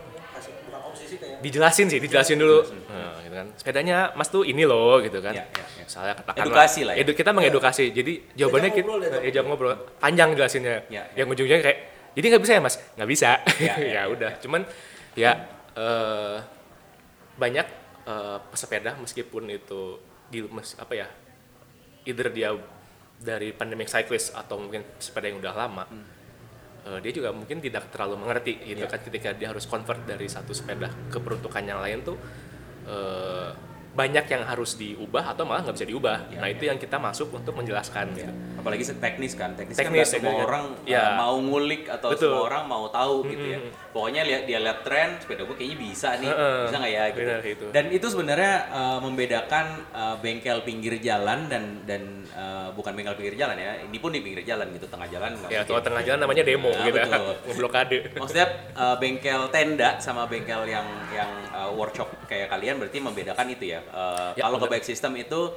[1.39, 2.61] dijelasin sih, dijelasin dulu.
[2.87, 3.47] Nah, gitu kan.
[3.55, 5.31] Sepedanya Mas tuh ini loh gitu kan.
[5.31, 5.85] Ya, ya, ya.
[6.13, 7.01] Katakanlah Edukasi lah ya.
[7.01, 7.83] edu- kita mengedukasi.
[7.89, 9.73] Jadi jawabannya kita ngobrol, diajak eh, jawab ngobrol.
[9.97, 10.85] Panjang jelasinnya.
[10.87, 11.23] Ya, ya.
[11.23, 11.79] Yang ujungnya kayak
[12.11, 12.75] jadi nggak bisa ya Mas?
[12.95, 13.29] Nggak bisa.
[13.59, 14.31] Ya, Ya, ya, ya, udah.
[14.39, 14.61] Cuman
[15.13, 15.31] ya
[15.73, 16.37] eh,
[17.35, 17.67] banyak
[18.03, 21.07] eh, pesepeda meskipun itu di mes- apa ya?
[22.03, 22.49] Either dia
[23.17, 25.85] dari pandemic cyclist atau mungkin sepeda yang udah lama.
[26.83, 28.89] Eh, dia juga mungkin tidak terlalu mengerti gitu Ya.
[28.89, 32.17] kan ketika dia harus convert dari satu sepeda ke peruntukan yang lain tuh
[32.83, 33.49] eh,
[33.91, 36.31] banyak yang harus diubah atau malah nggak bisa diubah.
[36.31, 36.55] Ya, nah ya.
[36.55, 38.15] itu yang kita masuk untuk menjelaskan.
[38.15, 38.23] Ya.
[38.23, 38.31] gitu.
[38.55, 40.47] Apalagi se- teknis kan, teknis, Teknis, kan semua teknis.
[40.47, 41.03] orang Ya.
[41.03, 42.31] uh, mau ngulik atau Betul.
[42.31, 43.59] semua orang mau tahu gitu ya.
[43.91, 46.59] Pokoknya lihat dia lihat tren, sepeda gue kayaknya bisa nih, Heeh.
[46.67, 47.19] bisa nggak ya gitu.
[47.21, 47.65] Benar itu.
[47.75, 53.35] Dan itu sebenarnya uh, membedakan uh, bengkel pinggir jalan dan dan uh, bukan bengkel pinggir
[53.35, 53.83] jalan ya.
[53.83, 56.87] Ini pun di pinggir jalan gitu, tengah jalan Ya kalau tengah jalan namanya demo Nah,
[56.87, 56.97] gitu,
[57.51, 57.97] ngeblokade.
[58.15, 58.47] Maksudnya
[58.79, 63.83] uh, bengkel tenda sama bengkel yang yang uh, workshop kayak kalian berarti membedakan itu ya.
[63.91, 65.51] Uh, Ya, kalau ke bike system itu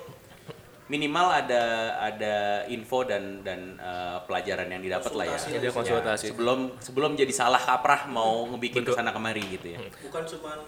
[0.84, 1.62] minimal ada
[1.96, 2.34] ada
[2.68, 5.38] info dan dan uh, pelajaran yang didapat lah ya.
[5.40, 6.28] Ada konsultasi.
[6.28, 8.92] Ya, sebelum sebelum jadi salah kaprah mau ngebikin Betul.
[8.92, 9.78] ke sana kemari gitu ya.
[10.04, 10.58] bukan cuman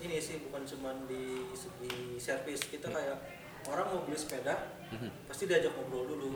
[0.00, 1.44] ini sih bukan cuman di
[1.80, 3.16] di servis kita kayak
[3.66, 4.54] orang mau beli sepeda
[5.26, 6.30] pasti diajak ngobrol dulu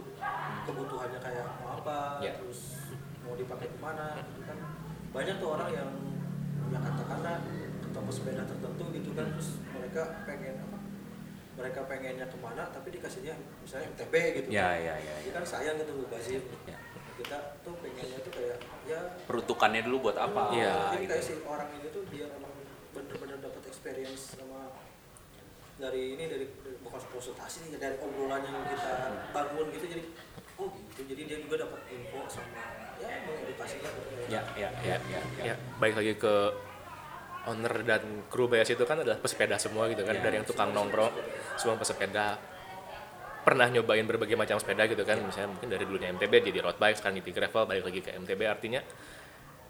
[0.67, 2.35] kebutuhannya kayak mau apa Ya.
[2.35, 2.91] terus
[3.23, 4.59] mau dipakai ke mana gitu kan
[5.11, 5.91] banyak tuh orang yang
[6.69, 7.41] yang katakanlah
[7.81, 10.77] ketemu sepeda tertentu gitu kan terus mereka pengen apa
[11.61, 15.13] mereka pengennya ke mana tapi dikasihnya misalnya MTB gitu Ya ya ya.
[15.21, 15.33] Jadi ya.
[15.37, 16.77] kan sayang gitu mubazir Ya.
[17.15, 18.57] kita tuh pengennya tuh kayak
[18.89, 20.57] ya Peruntukannya dulu buat apa?
[20.57, 21.13] Iya, jadi gitu.
[21.13, 22.53] kayak si orang ini tuh dia emang
[22.91, 24.73] bener-bener dapat experience sama
[25.77, 28.93] dari ini dari, dari bukan konsultasi nih dari obrolan yang kita
[29.33, 30.03] bangun gitu jadi
[30.57, 32.65] oh gitu jadi dia juga dapat info sama
[32.97, 34.11] ya mengedukasi lah gitu.
[34.29, 35.21] Ya ya ya ya.
[35.41, 35.45] ya.
[35.45, 36.35] Ya, baik lagi ke
[37.49, 40.13] owner dan kru BS itu kan adalah pesepeda semua gitu kan.
[40.13, 40.21] Ya.
[40.21, 41.13] dari yang tukang nongkrong
[41.57, 42.37] semua pesepeda.
[43.41, 45.17] Pernah nyobain berbagai macam sepeda gitu kan.
[45.25, 48.41] Misalnya mungkin dari dulunya MTB jadi road bike sekarang jadi gravel balik lagi ke MTB
[48.45, 48.81] artinya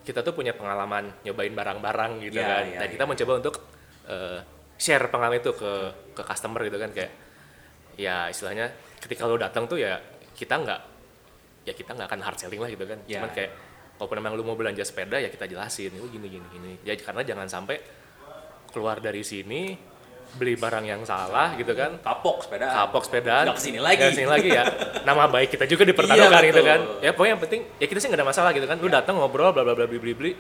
[0.00, 2.64] kita tuh punya pengalaman nyobain barang-barang gitu Ya, kan.
[2.66, 2.92] ya, dan ya.
[2.96, 3.54] kita mencoba untuk
[4.08, 4.40] eh,
[4.74, 5.72] share pengalaman itu ke
[6.18, 6.90] ke customer gitu kan.
[6.90, 7.12] Kayak
[7.94, 10.00] ya istilahnya ketika lo datang tuh ya
[10.34, 10.80] kita nggak
[11.68, 12.98] ya kita nggak akan hard selling lah gitu kan.
[13.06, 13.22] Ya.
[13.22, 13.52] cuman kayak
[14.06, 15.92] kalau memang lu mau belanja sepeda ya kita jelasin.
[15.98, 16.72] Oh gini gini gini.
[16.80, 17.76] Ya karena jangan sampai
[18.70, 19.74] keluar dari sini
[20.30, 21.98] beli barang yang salah gitu kan.
[21.98, 22.70] Kapok sepeda.
[22.70, 23.96] kapok sepedaan Nggak ke sini lagi.
[23.98, 24.62] nggak ke sini lagi ya.
[25.02, 26.80] Nama baik kita juga dipertaruhkan Iya, gitu kan.
[27.02, 28.76] ya pokoknya yang penting ya kita sih nggak ada masalah gitu kan.
[28.78, 30.32] Lu datang ngobrol bla bla bla beli beli beli.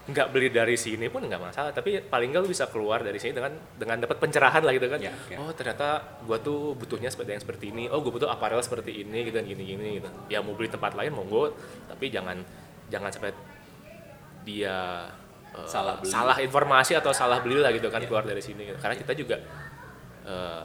[0.00, 1.70] Nggak beli dari sini pun nggak masalah.
[1.72, 5.00] Tapi paling nggak lu bisa keluar dari sini dengan dengan dapat pencerahan lah gitu kan.
[5.00, 5.40] Ya, ya.
[5.40, 7.88] oh ternyata gua tuh butuhnya sepeda yang seperti ini.
[7.88, 10.08] Oh gua butuh aparel seperti ini gitu kan gini gini gitu.
[10.28, 11.56] Ya mau beli tempat lain monggo.
[11.88, 12.44] Tapi jangan
[12.90, 13.30] jangan sampai
[14.42, 15.06] dia
[15.50, 16.42] eh, Salah beli.
[16.42, 18.06] informasi atau salah beli lah gitu kan Ya.
[18.06, 18.78] keluar dari sini gitu.
[18.78, 19.36] karena kita juga
[20.22, 20.62] eh,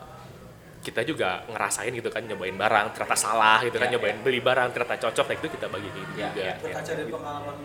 [0.82, 4.70] kita juga ngerasain gitu kan nyobain barang ternyata salah gitu kan Ya, nyobain beli barang
[4.70, 6.54] ternyata cocok nah itu kita bagi gitu Ya, juga ya.
[6.60, 7.56] berkaca dari pengalaman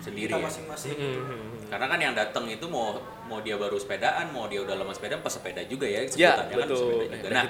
[0.00, 0.44] Sendiri kita ya.
[0.44, 1.42] masing-masing Mhm.
[1.64, 2.92] Karena kan yang datang itu mau
[3.24, 6.68] mau dia baru sepedaan, mau dia udah lama sepeda, pesepeda juga ya Ya, sebutannya kan
[6.68, 6.76] betul.
[6.78, 7.30] pesepeda juga.
[7.32, 7.44] Nah,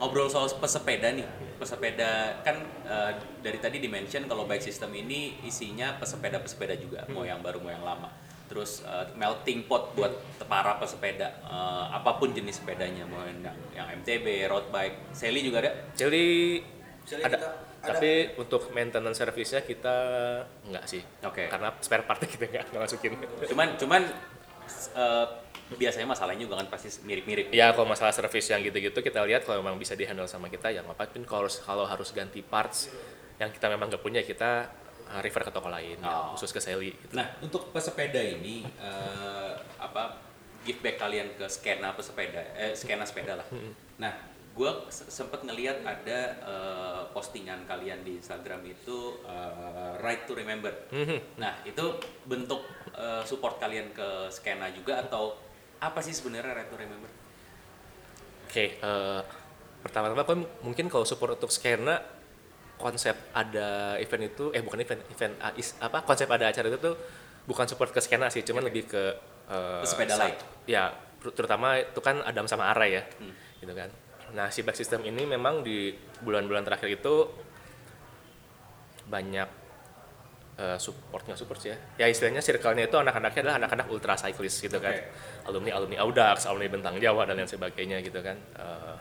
[0.00, 1.28] ngobrol soal pesepeda nih.
[1.54, 7.38] Pesepeda kan eh, dari tadi dimention kalau bike system ini isinya pesepeda-pesepeda juga, mau yang
[7.38, 8.08] baru mau yang lama.
[8.48, 10.10] Terus eh, melting pot buat
[10.42, 15.60] para pesepeda eh, apa pun jenis sepedanya, mau yang yang MTB, road bike, Sally juga
[15.60, 15.72] ada.
[15.92, 16.24] jadi
[17.00, 17.96] Jadi ada, kita- ada.
[17.96, 19.96] tapi untuk maintenance service-nya kita
[20.62, 21.48] enggak sih Oke.
[21.48, 23.12] karena spare part kita enggak, enggak masukin
[23.48, 24.02] Cuman cuman
[24.92, 25.26] eh,
[25.70, 27.54] biasanya masalahnya juga kan pasti mirip-mirip.
[27.54, 30.82] Ya kalau masalah service yang gitu-gitu kita lihat kalau memang bisa dihandle sama kita ya
[30.82, 32.90] ngapain kalau harus kalau harus ganti parts
[33.38, 34.66] yang kita memang nggak punya kita
[35.08, 36.34] uh, refer ke toko lain ya, Oh.
[36.34, 37.14] khusus ke Sally gitu.
[37.14, 40.18] Nah, untuk pesepeda ini eh, apa
[40.60, 43.46] give back kalian ke skena pesepeda eh skena sepeda lah.
[43.96, 44.12] Nah,
[44.50, 50.74] gue sempat ngelihat ada eh, postingan kalian di Instagram itu eh, right to remember.
[51.36, 51.84] Nah, itu
[52.24, 52.60] bentuk
[52.92, 55.38] eh, support kalian ke skena juga atau
[55.78, 57.08] apa sih sebenarnya right to remember?
[58.44, 59.20] Oke, eh,
[59.80, 62.02] pertama-tama kan mungkin kalau support untuk skena
[62.76, 66.80] konsep ada event itu eh bukan event event ah, is- apa konsep ada acara itu
[66.80, 66.96] tuh
[67.44, 69.02] bukan support ke skena sih, cuman lebih ke
[69.82, 70.36] Pesepeda sat- lain.
[70.64, 73.34] Ya, ter- terutama itu kan Adam sama Ara ya, Hmm.
[73.58, 73.90] gitu kan.
[74.36, 75.90] Nah, si back system ini memang di
[76.22, 77.14] bulan-bulan terakhir itu
[79.10, 79.60] banyak
[80.76, 82.04] supportnya support sih ya.
[82.04, 84.92] Ya istilahnya circle-nya itu anak-anaknya adalah anak-anak ultra cyclist gitu kan.
[85.48, 88.36] Alumni alumni Audax, alumni Bentang Jawa dan lain sebagainya gitu kan.
[88.36, 88.96] Eh,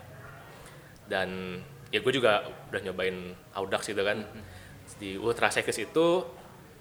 [1.12, 1.60] dan
[1.92, 4.24] ya gue juga udah nyobain Audax gitu kan.
[5.04, 6.24] Di ultra cyclist itu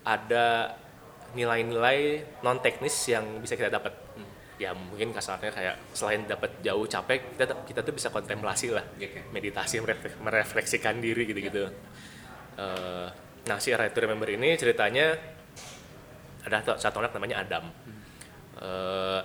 [0.06, 0.78] ada
[1.34, 4.07] nilai-nilai non teknis yang bisa kita dapat.
[4.58, 9.30] Ya mungkin kasarnya kayak selain dapat jauh capek, kita kita tuh bisa kontemplasi lah, Oke.
[9.30, 11.70] meditasi merefle- merefleksikan diri gitu-gitu.
[12.58, 13.08] Eh,
[13.46, 15.14] nah si Right to Remember ini ceritanya
[16.42, 17.70] ada satu- anak namanya Adam.
[18.58, 19.20] Eh,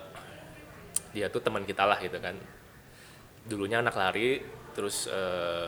[1.17, 2.37] dia tuh teman kita lah gitu kan.
[3.49, 4.37] Dulunya anak lari,
[4.77, 5.67] terus eh,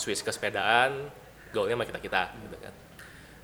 [0.00, 1.12] switch ke sepedaan,
[1.52, 2.74] goalnya sama kita kita gitu kan.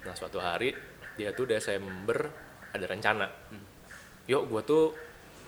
[0.09, 0.72] Nah suatu hari
[1.20, 2.32] dia tuh Desember
[2.72, 3.28] ada rencana,
[4.26, 4.84] yuk gue tuh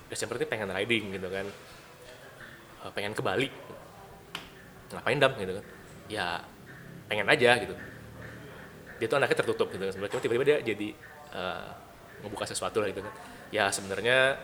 [0.09, 1.45] Desember ini pengen riding gitu kan,
[2.79, 3.51] Eh, pengen ke Bali,
[4.95, 5.35] ngapain dam?
[5.35, 5.65] Gitu kan?
[6.07, 6.27] Ya
[7.11, 7.75] pengen aja gitu.
[8.99, 10.87] Dia tuh anaknya tertutup gitu kan, sebenarnya tiba-tiba dia jadi
[11.35, 11.69] eh,
[12.23, 13.13] ngebuka sesuatu lah gitu kan.
[13.51, 14.39] Ya sebenarnya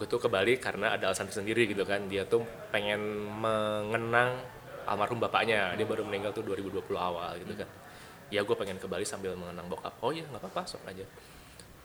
[0.00, 2.08] gue tuh ke Bali karena ada alasan tersendiri gitu kan.
[2.08, 3.00] Dia tuh pengen
[3.36, 4.40] mengenang
[4.88, 5.76] almarhum bapaknya.
[5.76, 7.68] Dia baru meninggal tuh 2020 awal gitu kan.
[8.32, 9.92] Ya gue pengen ke Bali sambil mengenang bokap.
[10.00, 11.04] Oh iya nggak apa-apa sok aja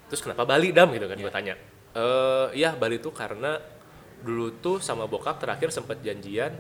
[0.08, 0.90] terus kenapa Bali dam?
[0.90, 1.56] Gitu kan gue tanya.
[1.94, 3.60] Eh ya Bali tuh karena
[4.18, 6.52] dulu tuh sama bokap terakhir sempat janjian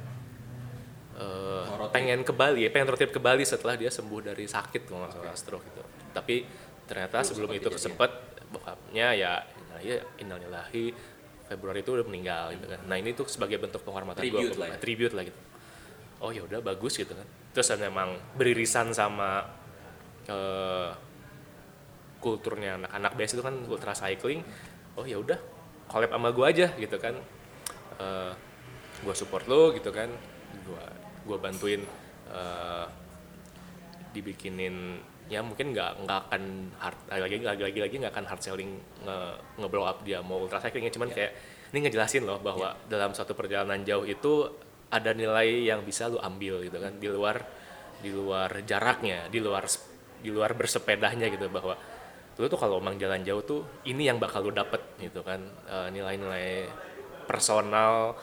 [1.17, 1.89] eh, trip.
[1.89, 5.03] pengen ke Bali ya pengen road trip ke Bali setelah dia sembuh dari sakit kalau
[5.03, 5.81] nggak salah stroke gitu.
[6.13, 6.45] Tapi
[6.86, 8.12] ternyata sebelum sempat itu kesempet
[8.47, 9.33] bokapnya ya
[9.77, 10.89] ya innalillahi
[11.47, 12.79] Februari itu udah meninggal gitu kan.
[12.86, 14.77] Nah ini tuh sebagai bentuk penghormatan Tribute ke- lah ya.
[14.77, 15.39] tribute lah gitu.
[16.17, 17.27] Oh ya udah bagus gitu kan.
[17.55, 19.47] Terus memang beririsan sama
[20.27, 20.89] eh,
[22.17, 24.41] kulturnya anak-anak biasa itu kan ultra cycling
[24.97, 25.38] oh ya udah
[25.88, 27.15] collab sama gua aja gitu kan.
[27.97, 28.34] Eh,
[29.06, 30.10] gua support lo gitu kan
[30.65, 30.84] gua
[31.25, 31.82] gua bantuin
[32.34, 32.86] eh,
[34.13, 36.43] dibikinin ya mungkin nggak nggak akan
[36.80, 38.71] hard lagi lagi lagi lagi nggak akan hard selling
[39.03, 39.17] nge,
[39.60, 40.93] nge-blow up dia mau ultra cyclingnya.
[40.93, 41.32] Cuman kayak
[41.75, 44.47] ini ngejelasin loh bahwa dalam suatu perjalanan jauh itu
[44.88, 47.43] ada nilai yang bisa lu ambil gitu kan di luar
[47.99, 49.67] di luar jaraknya di luar
[50.23, 51.75] di luar bersepedanya gitu bahwa
[52.38, 55.41] lu tuh kalau emang jalan jauh tuh ini yang bakal lu dapet gitu kan.
[55.65, 56.69] Eh, nilai-nilai
[57.26, 58.13] personal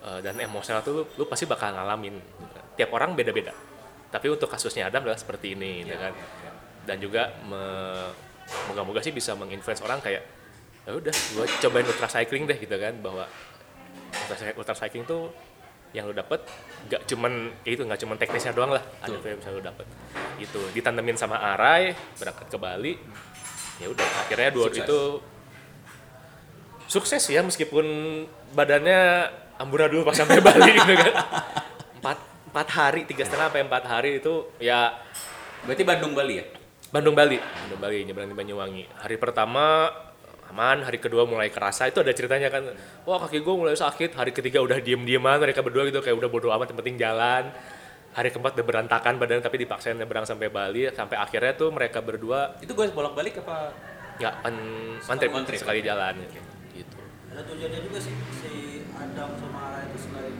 [0.00, 2.64] eh, dan emosional tuh lu, lu pasti bakal ngalamin gitu kan.
[2.76, 3.52] tiap orang beda-beda.
[4.08, 6.14] Tapi untuk kasusnya Adam adalah seperti ini gitu kan.
[6.88, 8.08] dan juga me-
[8.72, 10.24] moga-moga sih bisa menginfluence orang kayak
[10.88, 12.96] ya udah gue cobain ultra cycling deh gitu kan.
[13.04, 13.28] Bahwa
[14.08, 15.28] ultra, cy- ultra cycling tuh
[15.92, 16.44] yang lu dapet
[16.88, 18.80] gak cuman ya itu nggak cuman teknisnya doang lah.
[19.04, 19.84] Ada tuh yang bisa lu dapet.
[20.40, 22.92] Itu ditandemin sama Arai berangkat ke Bali
[23.78, 24.82] ya udah akhirnya dua Sukses.
[24.84, 25.00] itu
[26.88, 27.84] sukses ya meskipun
[28.56, 31.14] badannya amburadul pas sampai Bali gitu kan.
[31.98, 34.96] Empat empat hari tiga setengah sampai empat hari itu ya
[35.64, 36.44] Berarti Bandung Bali ya?
[36.88, 37.38] Bandung Bali.
[37.40, 38.84] Bandung Bali nyebrang di Banyuwangi.
[39.02, 39.90] Hari pertama
[40.48, 40.86] aman.
[40.86, 41.88] Hari kedua mulai kerasa.
[41.90, 42.62] Itu ada ceritanya kan.
[43.02, 44.14] Wah kaki gue mulai sakit.
[44.14, 46.00] Hari ketiga udah diem dieman mereka berdua gitu.
[46.00, 47.50] Kayak udah bodo amat yang penting jalan
[48.18, 52.58] hari keempat udah berantakan badan tapi dipaksain nyebrang sampai Bali sampai akhirnya tuh mereka berdua
[52.58, 53.70] Itu gue bolak-balik apa?
[54.18, 54.34] nggak
[55.16, 55.56] trip, On trip.
[55.56, 56.18] sekali jalan
[56.74, 56.98] gitu
[57.30, 58.52] ada tujuannya juga sih si
[58.92, 60.34] Adam sama Ara itu selain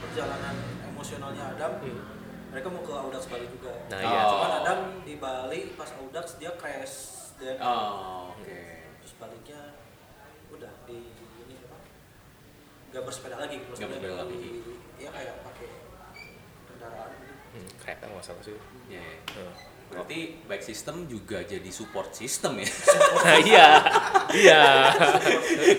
[0.00, 1.78] perjalanan emosionalnya Adam
[2.50, 4.22] mereka mau ke Audax Bali juga Nah, iya.
[4.26, 6.96] cuman Adam di Bali pas Audax dia crash
[7.38, 8.58] dan Oh, oke.
[8.98, 9.78] terus baliknya
[10.50, 11.78] udah di ini apa
[12.90, 14.38] nggak bersepeda lagi Nggak bersepeda lagi.
[14.98, 15.68] ya kayak pakai
[16.80, 17.12] kendaraan
[17.52, 18.56] hmm, kereta nggak salah sih
[18.88, 19.20] Iya, iya.
[19.36, 19.68] Hmm.
[19.90, 22.66] Berarti bike system juga jadi support system ya?
[23.26, 23.68] nah iya
[24.30, 24.62] iya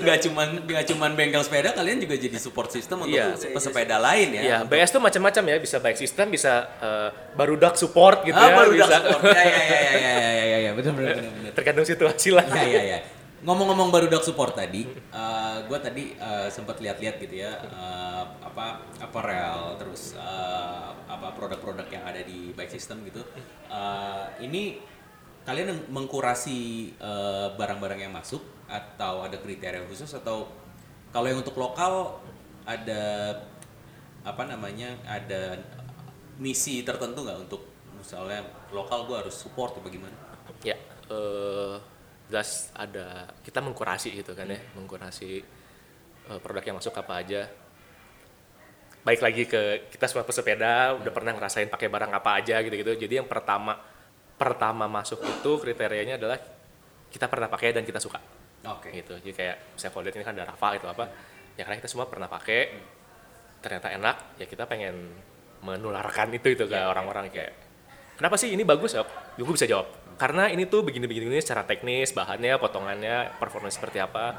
[0.03, 3.39] Gak cuman gak cuman bengkel sepeda, kalian juga jadi support system untuk Iya.
[3.55, 4.41] pesepeda lain ya?
[4.43, 7.09] Iya, BS tuh macam-macam ya, bisa bike system, bisa eh,
[7.39, 9.23] barudak support gitu ah, ya, baru bisa support.
[9.31, 11.51] Ya, ya, ya, ya, ya, ya, ya, ya, benar, benar, benar, benar.
[11.55, 12.43] tergantung situasi lah.
[12.51, 12.99] Ya, ya, ya.
[13.41, 14.85] Ngomong-ngomong baru dak support tadi,
[15.65, 22.03] gue tadi uh, sempat lihat-lihat gitu ya uh, apa apparel terus uh, apa produk-produk yang
[22.05, 23.23] ada di bike system gitu.
[23.71, 24.77] Uh, ini
[25.47, 30.47] kalian mengkurasi uh, barang-barang yang masuk atau ada kriteria khusus atau
[31.11, 32.21] kalau yang untuk lokal
[32.63, 33.35] ada
[34.21, 35.57] apa namanya ada
[36.37, 37.61] misi tertentu nggak untuk
[37.97, 40.13] misalnya lokal gue harus support atau bagaimana?
[40.65, 40.77] Ya,
[41.09, 41.75] eh,
[42.31, 45.43] jelas ada kita mengkurasi gitu kan ya, mengkurasi
[46.31, 47.41] eh, produk yang masuk apa aja.
[49.01, 52.95] Baik lagi ke kita semua pesepeda udah pernah ngerasain pakai barang apa aja gitu-gitu.
[52.95, 53.75] Jadi yang pertama
[54.39, 56.39] pertama masuk itu kriterianya adalah
[57.11, 58.17] kita pernah pakai dan kita suka.
[58.71, 58.93] Oke.
[58.93, 59.19] Gitu.
[59.19, 61.05] Jadi kayak saya kalau lihat ini kan ada Rafa itu apa?
[61.59, 62.77] Ya karena kita semua pernah pakai
[63.61, 65.13] ternyata enak, ya kita pengen
[65.61, 67.53] menularkan itu itu ke orang-orang kayak
[68.17, 68.97] kenapa sih ini bagus?
[68.97, 69.05] Ya,
[69.37, 69.85] gue bisa jawab
[70.21, 74.37] karena ini tuh begini-begini begini secara teknis bahannya potongannya performa seperti apa.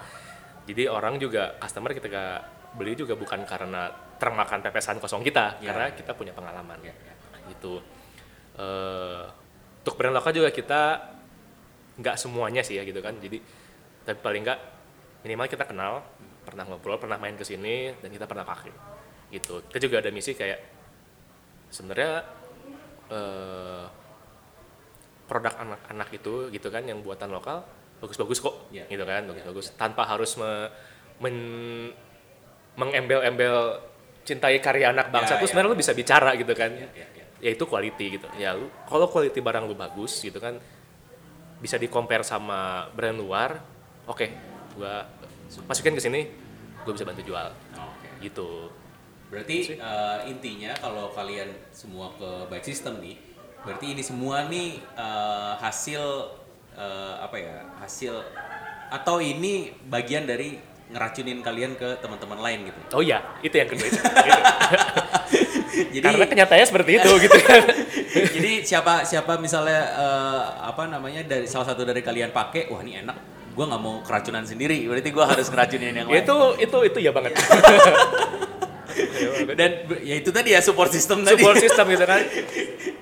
[0.62, 2.46] Jadi orang juga customer ketika
[2.78, 5.74] beli juga bukan karena termakan pepesan kosong kita Ya.
[5.74, 6.78] karena kita punya pengalaman.
[7.50, 7.82] Gitu.
[8.62, 9.22] Eh,
[9.82, 11.02] untuk brand lokal juga kita
[11.98, 13.18] nggak semuanya sih ya gitu kan.
[13.18, 13.42] Jadi
[14.06, 14.60] tapi paling nggak
[15.26, 16.06] minimal kita kenal
[16.46, 18.70] pernah ngobrol pernah main ke sini dan kita pernah pakai.
[19.34, 19.66] Gitu.
[19.66, 20.62] Kita juga ada misi kayak
[21.74, 22.22] sebenarnya
[23.10, 24.01] eh,
[25.32, 27.64] produk anak-anak itu gitu kan yang buatan lokal
[28.04, 28.84] bagus-bagus kok Iya.
[28.92, 30.68] gitu kan bagus-bagus tanpa harus me,
[31.24, 31.96] men-
[32.76, 33.80] mengembel-embel
[34.22, 35.50] cintai karya anak bangsa Ya, tuh ya.
[35.50, 37.24] sebenarnya lu bisa bicara gitu kan Ya, ya, ya.
[37.40, 40.60] ya itu quality gitu ya lu kalau quality barang lu bagus gitu kan
[41.58, 43.56] bisa di compare sama brand luar
[44.04, 44.26] oke
[44.76, 45.08] gua
[45.64, 46.28] masukin ke sini
[46.82, 48.08] gua bisa bantu jual Oke.
[48.20, 48.68] gitu
[49.32, 53.16] Berarti eh, intinya kalau kalian semua ke bike system nih,
[53.62, 56.02] berarti ini semua nih eh, hasil
[56.74, 57.56] eh, apa ya?
[57.78, 58.14] Hasil
[58.92, 60.60] atau ini bagian dari
[60.92, 62.80] ngeracunin kalian ke teman-teman lain gitu.
[62.92, 64.00] oh iya itu yang kedua itu
[65.72, 66.04] Gitu.
[66.04, 67.64] Jadi karena kenyataannya seperti itu gitu kan
[68.36, 73.00] jadi siapa siapa misalnya eh, apa namanya dari salah satu dari kalian pakai, wah ini
[73.00, 73.16] enak,
[73.56, 76.20] gua nggak mau keracunan sendiri, berarti gua harus ngeracunin yang lain.
[76.24, 77.32] itu itu itu ya banget
[79.52, 79.70] Dan
[80.02, 81.38] ya itu tadi ya support system tadi.
[81.38, 82.20] support system gitu kan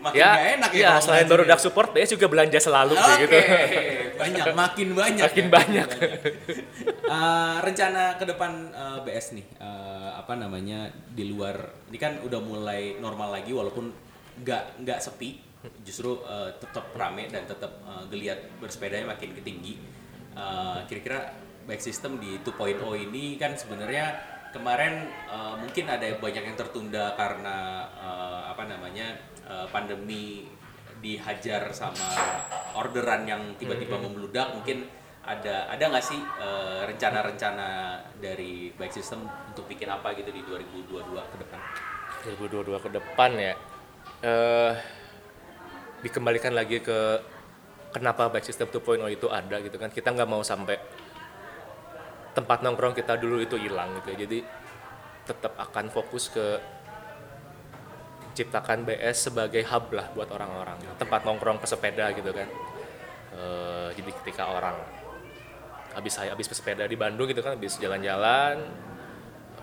[0.01, 0.81] Makin ya, enak ya.
[0.81, 3.37] ya kalau selain baru dak support dia juga belanja selalu Oke, gitu
[4.17, 5.25] banyak, makin banyak.
[5.29, 5.89] Makin ya, banyak.
[7.05, 12.41] Eh, rencana ke depan eh, BS nih, eh, apa namanya di luar, ini kan udah
[12.41, 13.93] mulai normal lagi walaupun
[14.41, 15.37] nggak nggak sepi,
[15.85, 19.77] justru eh, tetap rame dan tetap eh, geliat bersepedanya makin tinggi.
[20.33, 21.37] Eh, Kira-kira
[21.69, 24.17] bike system di 2.0 ini kan sebenarnya
[24.51, 30.47] kemarin eh, mungkin ada banyak yang tertunda karena eh, apa namanya eh, pandemi
[31.01, 32.13] dihajar sama
[32.77, 34.53] orderan yang tiba-tiba membludak.
[34.53, 34.85] Mungkin
[35.21, 37.69] ada ada nggak sih eh, rencana-rencana
[38.21, 41.61] dari bike system untuk bikin apa gitu di 2022 ke depan?
[42.39, 43.55] 2022 ke depan ya.
[44.21, 44.73] Eh
[46.01, 47.21] dikembalikan lagi ke
[47.93, 49.89] kenapa bike system 2.0 itu ada gitu kan.
[49.89, 50.77] Kita nggak mau sampai
[52.31, 54.17] tempat nongkrong kita dulu itu hilang gitu ya.
[54.27, 54.39] jadi
[55.27, 56.59] tetap akan fokus ke
[58.35, 60.79] ciptakan BS sebagai hub lah buat orang-orang.
[60.97, 62.49] Tempat nongkrong pesepeda gitu kan.
[63.31, 64.75] Eh, jadi ketika orang
[65.91, 68.63] habis saya habis pesepeda di Bandung gitu kan habis jalan-jalan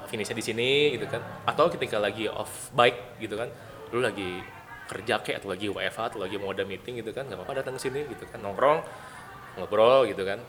[0.07, 1.23] finishnya di sini gitu kan.
[1.47, 3.49] Atau ketika lagi off bike gitu kan
[3.95, 4.43] lu lagi
[4.87, 7.75] kerja kayak atau lagi WFH atau lagi mau ada meeting gitu kan nggak apa-apa datang
[7.75, 8.83] ke sini gitu kan nongkrong
[9.59, 10.39] ngobrol gitu kan.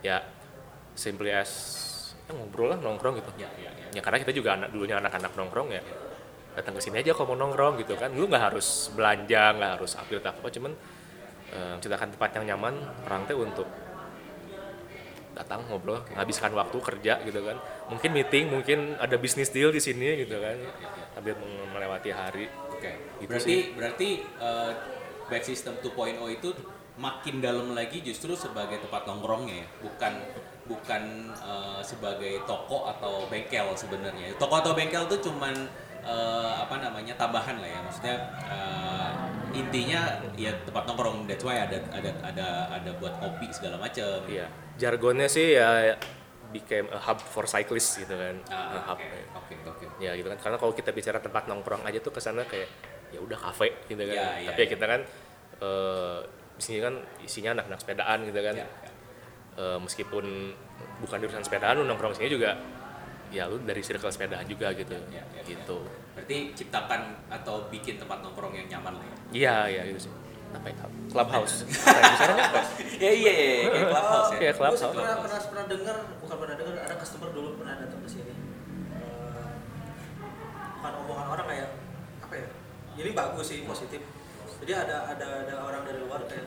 [0.00, 0.24] Ya
[0.94, 1.50] simply as
[2.28, 3.30] ya ngobrol lah nongkrong gitu.
[3.40, 3.86] Ya ya ya.
[3.98, 5.82] Ya karena kita juga anak dulunya anak-anak nongkrong ya.
[6.52, 8.12] Datang ke sini aja kalau mau nongkrong gitu kan.
[8.12, 10.72] Lu nggak harus belanja nggak harus update apa cuman
[11.52, 12.74] eh, menciptakan tempat yang nyaman
[13.08, 13.68] orang teh untuk
[15.32, 17.56] datang ngobrol menghabiskan waktu kerja gitu kan.
[17.88, 20.56] Mungkin meeting mungkin ada bisnis deal di sini gitu kan.
[21.16, 22.46] Sambil meng- melewati hari.
[22.68, 22.92] Oke.
[23.20, 24.72] Gitu berarti berarti eh,
[25.32, 26.52] bike system 2.0 itu
[27.00, 30.12] makin dalam lagi justru sebagai tempat nongkrongnya ya bukan
[30.72, 31.02] bukan
[31.36, 34.32] eh, sebagai toko atau bengkel sebenarnya.
[34.40, 35.52] Toko atau bengkel tuh cuman
[36.00, 37.80] eh, apa namanya tambahan lah ya.
[37.84, 38.16] Maksudnya
[38.48, 39.08] eh,
[39.52, 40.00] intinya
[40.32, 44.48] ya tempat nongkrong that's why ada ada ada ada buat kopi segala macam iya.
[44.80, 45.92] Jargonnya sih ya
[46.52, 48.36] became a hub for cyclists gitu kan.
[48.48, 48.98] A Ah, hub.
[49.00, 49.84] oke oke oke.
[50.00, 50.40] Ya gitu kan.
[50.40, 52.68] Karena kalau kita bicara tempat nongkrong aja tuh ke sana kayak
[53.12, 54.16] ya udah kafe gitu kan.
[54.16, 54.72] Ya, tapi ya ya.
[54.72, 55.00] kita kan
[55.60, 56.18] eh,
[56.52, 56.94] di sini kan
[57.24, 58.54] isinya anak-anak sepedaan gitu kan.
[58.56, 58.68] Ya,
[59.52, 59.60] ya.
[59.60, 60.24] Eh, meskipun
[60.98, 62.56] bukan di urusan sepedaan lu nongkrong sini juga
[63.28, 68.20] ya lu dari circle sepedaan juga gitu Ya, ya, gitu berarti ciptakan atau bikin tempat
[68.20, 70.12] nongkrong yang nyaman lah ya iya iya gitu sih
[70.52, 70.76] apa ya?
[71.08, 71.64] Clubhouse.
[71.64, 72.60] Nah, di sana nyampe.
[73.00, 74.36] Ya iya iya, iya, kayak clubhouse ya.
[74.36, 74.80] Kayak Gue clubhouse.
[74.84, 78.32] sih pernah, pernah, pernah dengar, bukan pernah dengar, ada customer dulu pernah datang ke sini.
[78.92, 79.48] Eh,
[80.76, 81.68] bukan omongan orang kayak
[82.20, 82.48] apa ya?
[82.94, 84.04] Ini bagus sih, positif.
[84.60, 86.44] Jadi ada ada ada orang dari luar kayak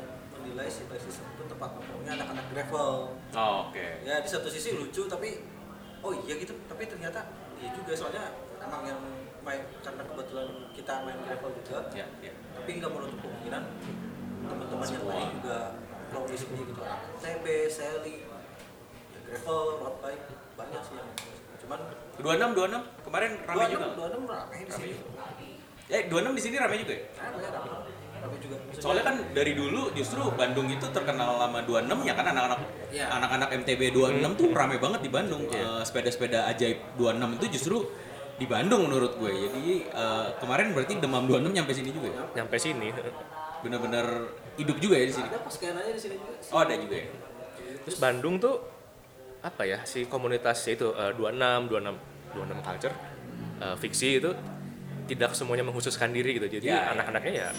[0.55, 3.11] menilai si system itu tempat ngomongnya anak-anak gravel.
[3.35, 3.85] Oh, oke.
[4.07, 5.43] Ya di satu sisi lucu tapi
[5.99, 7.27] oh iya gitu, tapi ternyata
[7.59, 8.23] iya juga soalnya
[8.63, 9.01] emang yang
[9.43, 11.83] main karena kebetulan kita main gravel juga.
[11.91, 12.31] Ya, ya.
[12.55, 13.63] tapi nggak menutup kemungkinan
[14.47, 15.57] teman-teman yang lain juga
[16.07, 20.23] vlog di sini gitu anak TB, Sally, ya, gravel, road bike
[20.55, 21.09] banyak sih yang
[21.67, 21.79] cuman
[22.15, 23.87] 26 26 kemarin rame juga.
[23.91, 24.95] dua enam rame di sini
[25.85, 27.03] Eh 26 di sini rame juga ya?
[27.19, 27.84] rame rame
[28.26, 32.26] rame juga Maksudnya- Soalnya kan dari dulu justru Bandung itu terkenal lama 26 ya kan
[32.28, 32.59] anak-anak
[32.89, 33.05] Iya.
[33.07, 35.43] anak-anak MTB 26 tuh rame banget di Bandung.
[35.47, 37.78] Eh, sepeda-sepeda ajaib 26 itu justru
[38.36, 39.32] di Bandung menurut gue.
[39.32, 42.23] Jadi eh, kemarin berarti demam 26 nyampe sini juga ya.
[42.36, 42.89] Nyampe sini.
[43.61, 44.05] Bener-bener
[44.55, 45.28] hidup juga ya di sini.
[45.28, 45.39] ada
[45.88, 47.07] di sini juga Oh, ada juga ya.
[47.82, 48.55] Terus Bandung tuh
[49.39, 51.93] apa ya si komunitas itu eh, 26 26
[52.34, 52.95] 26 culture
[53.57, 54.32] eh, fiksi itu
[55.05, 56.49] tidak semuanya mengkhususkan diri gitu.
[56.51, 56.93] Jadi Ya, ya.
[56.93, 57.49] anak-anaknya ya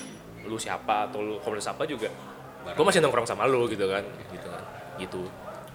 [0.47, 2.09] lu siapa atau lu komunitas apa juga.
[2.67, 4.03] Gue masih nongkrong sama lu gitu kan.
[4.31, 4.63] Gitu kan.
[4.99, 5.23] Gitu.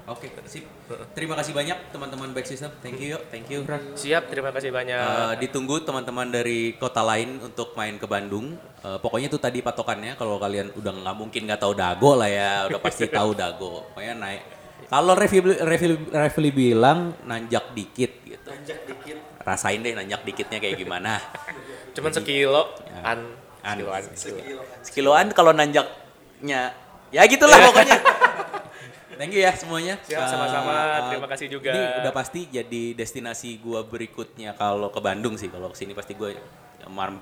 [0.09, 0.65] Oke, sip.
[1.13, 2.73] Terima kasih banyak teman-teman Back System.
[2.81, 3.21] Thank you, yuk.
[3.31, 3.61] Thank you.
[3.95, 4.97] Siap, terima kasih banyak.
[4.97, 8.57] Eh, ditunggu teman-teman dari kota lain untuk main ke Bandung.
[8.81, 10.17] Eh, pokoknya itu tadi patokannya.
[10.17, 13.87] Kalau kalian udah nggak mungkin nggak tahu Dago lah ya, udah pasti tahu Dago.
[13.93, 14.41] Pokoknya naik.
[14.89, 18.43] Kalau Revi, Revi, Revi bilang nanjak dikit gitu.
[18.43, 21.21] tanjak dikit Rasain deh nanjak dikitnya kayak gimana.
[21.95, 23.15] Cuman sekilo Ya.
[23.15, 23.19] an
[23.61, 23.77] An.
[23.77, 24.03] sekiloan.
[24.13, 26.73] sekilo Sekiloan kalau nanjaknya
[27.09, 27.97] ya gitulah pokoknya.
[29.11, 30.01] Thank you ya semuanya.
[30.01, 30.73] Siap, sama-sama.
[30.73, 31.69] eh, Terima kasih juga.
[31.69, 35.45] Ini udah pasti jadi destinasi gua berikutnya kalau ke Bandung sih.
[35.45, 36.33] Kalau ke sini pasti gue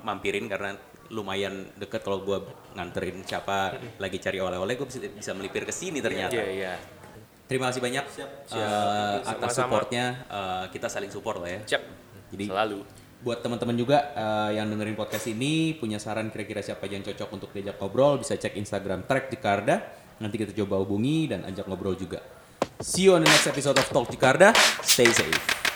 [0.00, 0.72] mampirin karena
[1.12, 2.40] lumayan deket kalau gua
[2.72, 6.40] nganterin siapa lagi cari oleh-oleh gue bisa, bisa melipir ke sini ternyata.
[6.40, 6.74] Iya, iya.
[7.44, 9.52] Terima kasih banyak Siap, eh, atas Sama-sama.
[9.68, 10.24] supportnya.
[10.24, 11.60] Eh, kita saling support lah ya.
[11.76, 11.82] Siap.
[12.32, 12.80] Jadi Selalu.
[13.20, 17.50] Buat teman-teman juga eh, yang dengerin podcast ini punya saran kira-kira siapa yang cocok untuk
[17.52, 19.74] diajak ngobrol bisa cek Instagram Track Jakarta.
[20.20, 22.20] Nanti kita coba hubungi dan ajak ngobrol juga.
[22.80, 24.52] See you on the next episode of Talk Jakarta.
[24.84, 25.69] Stay safe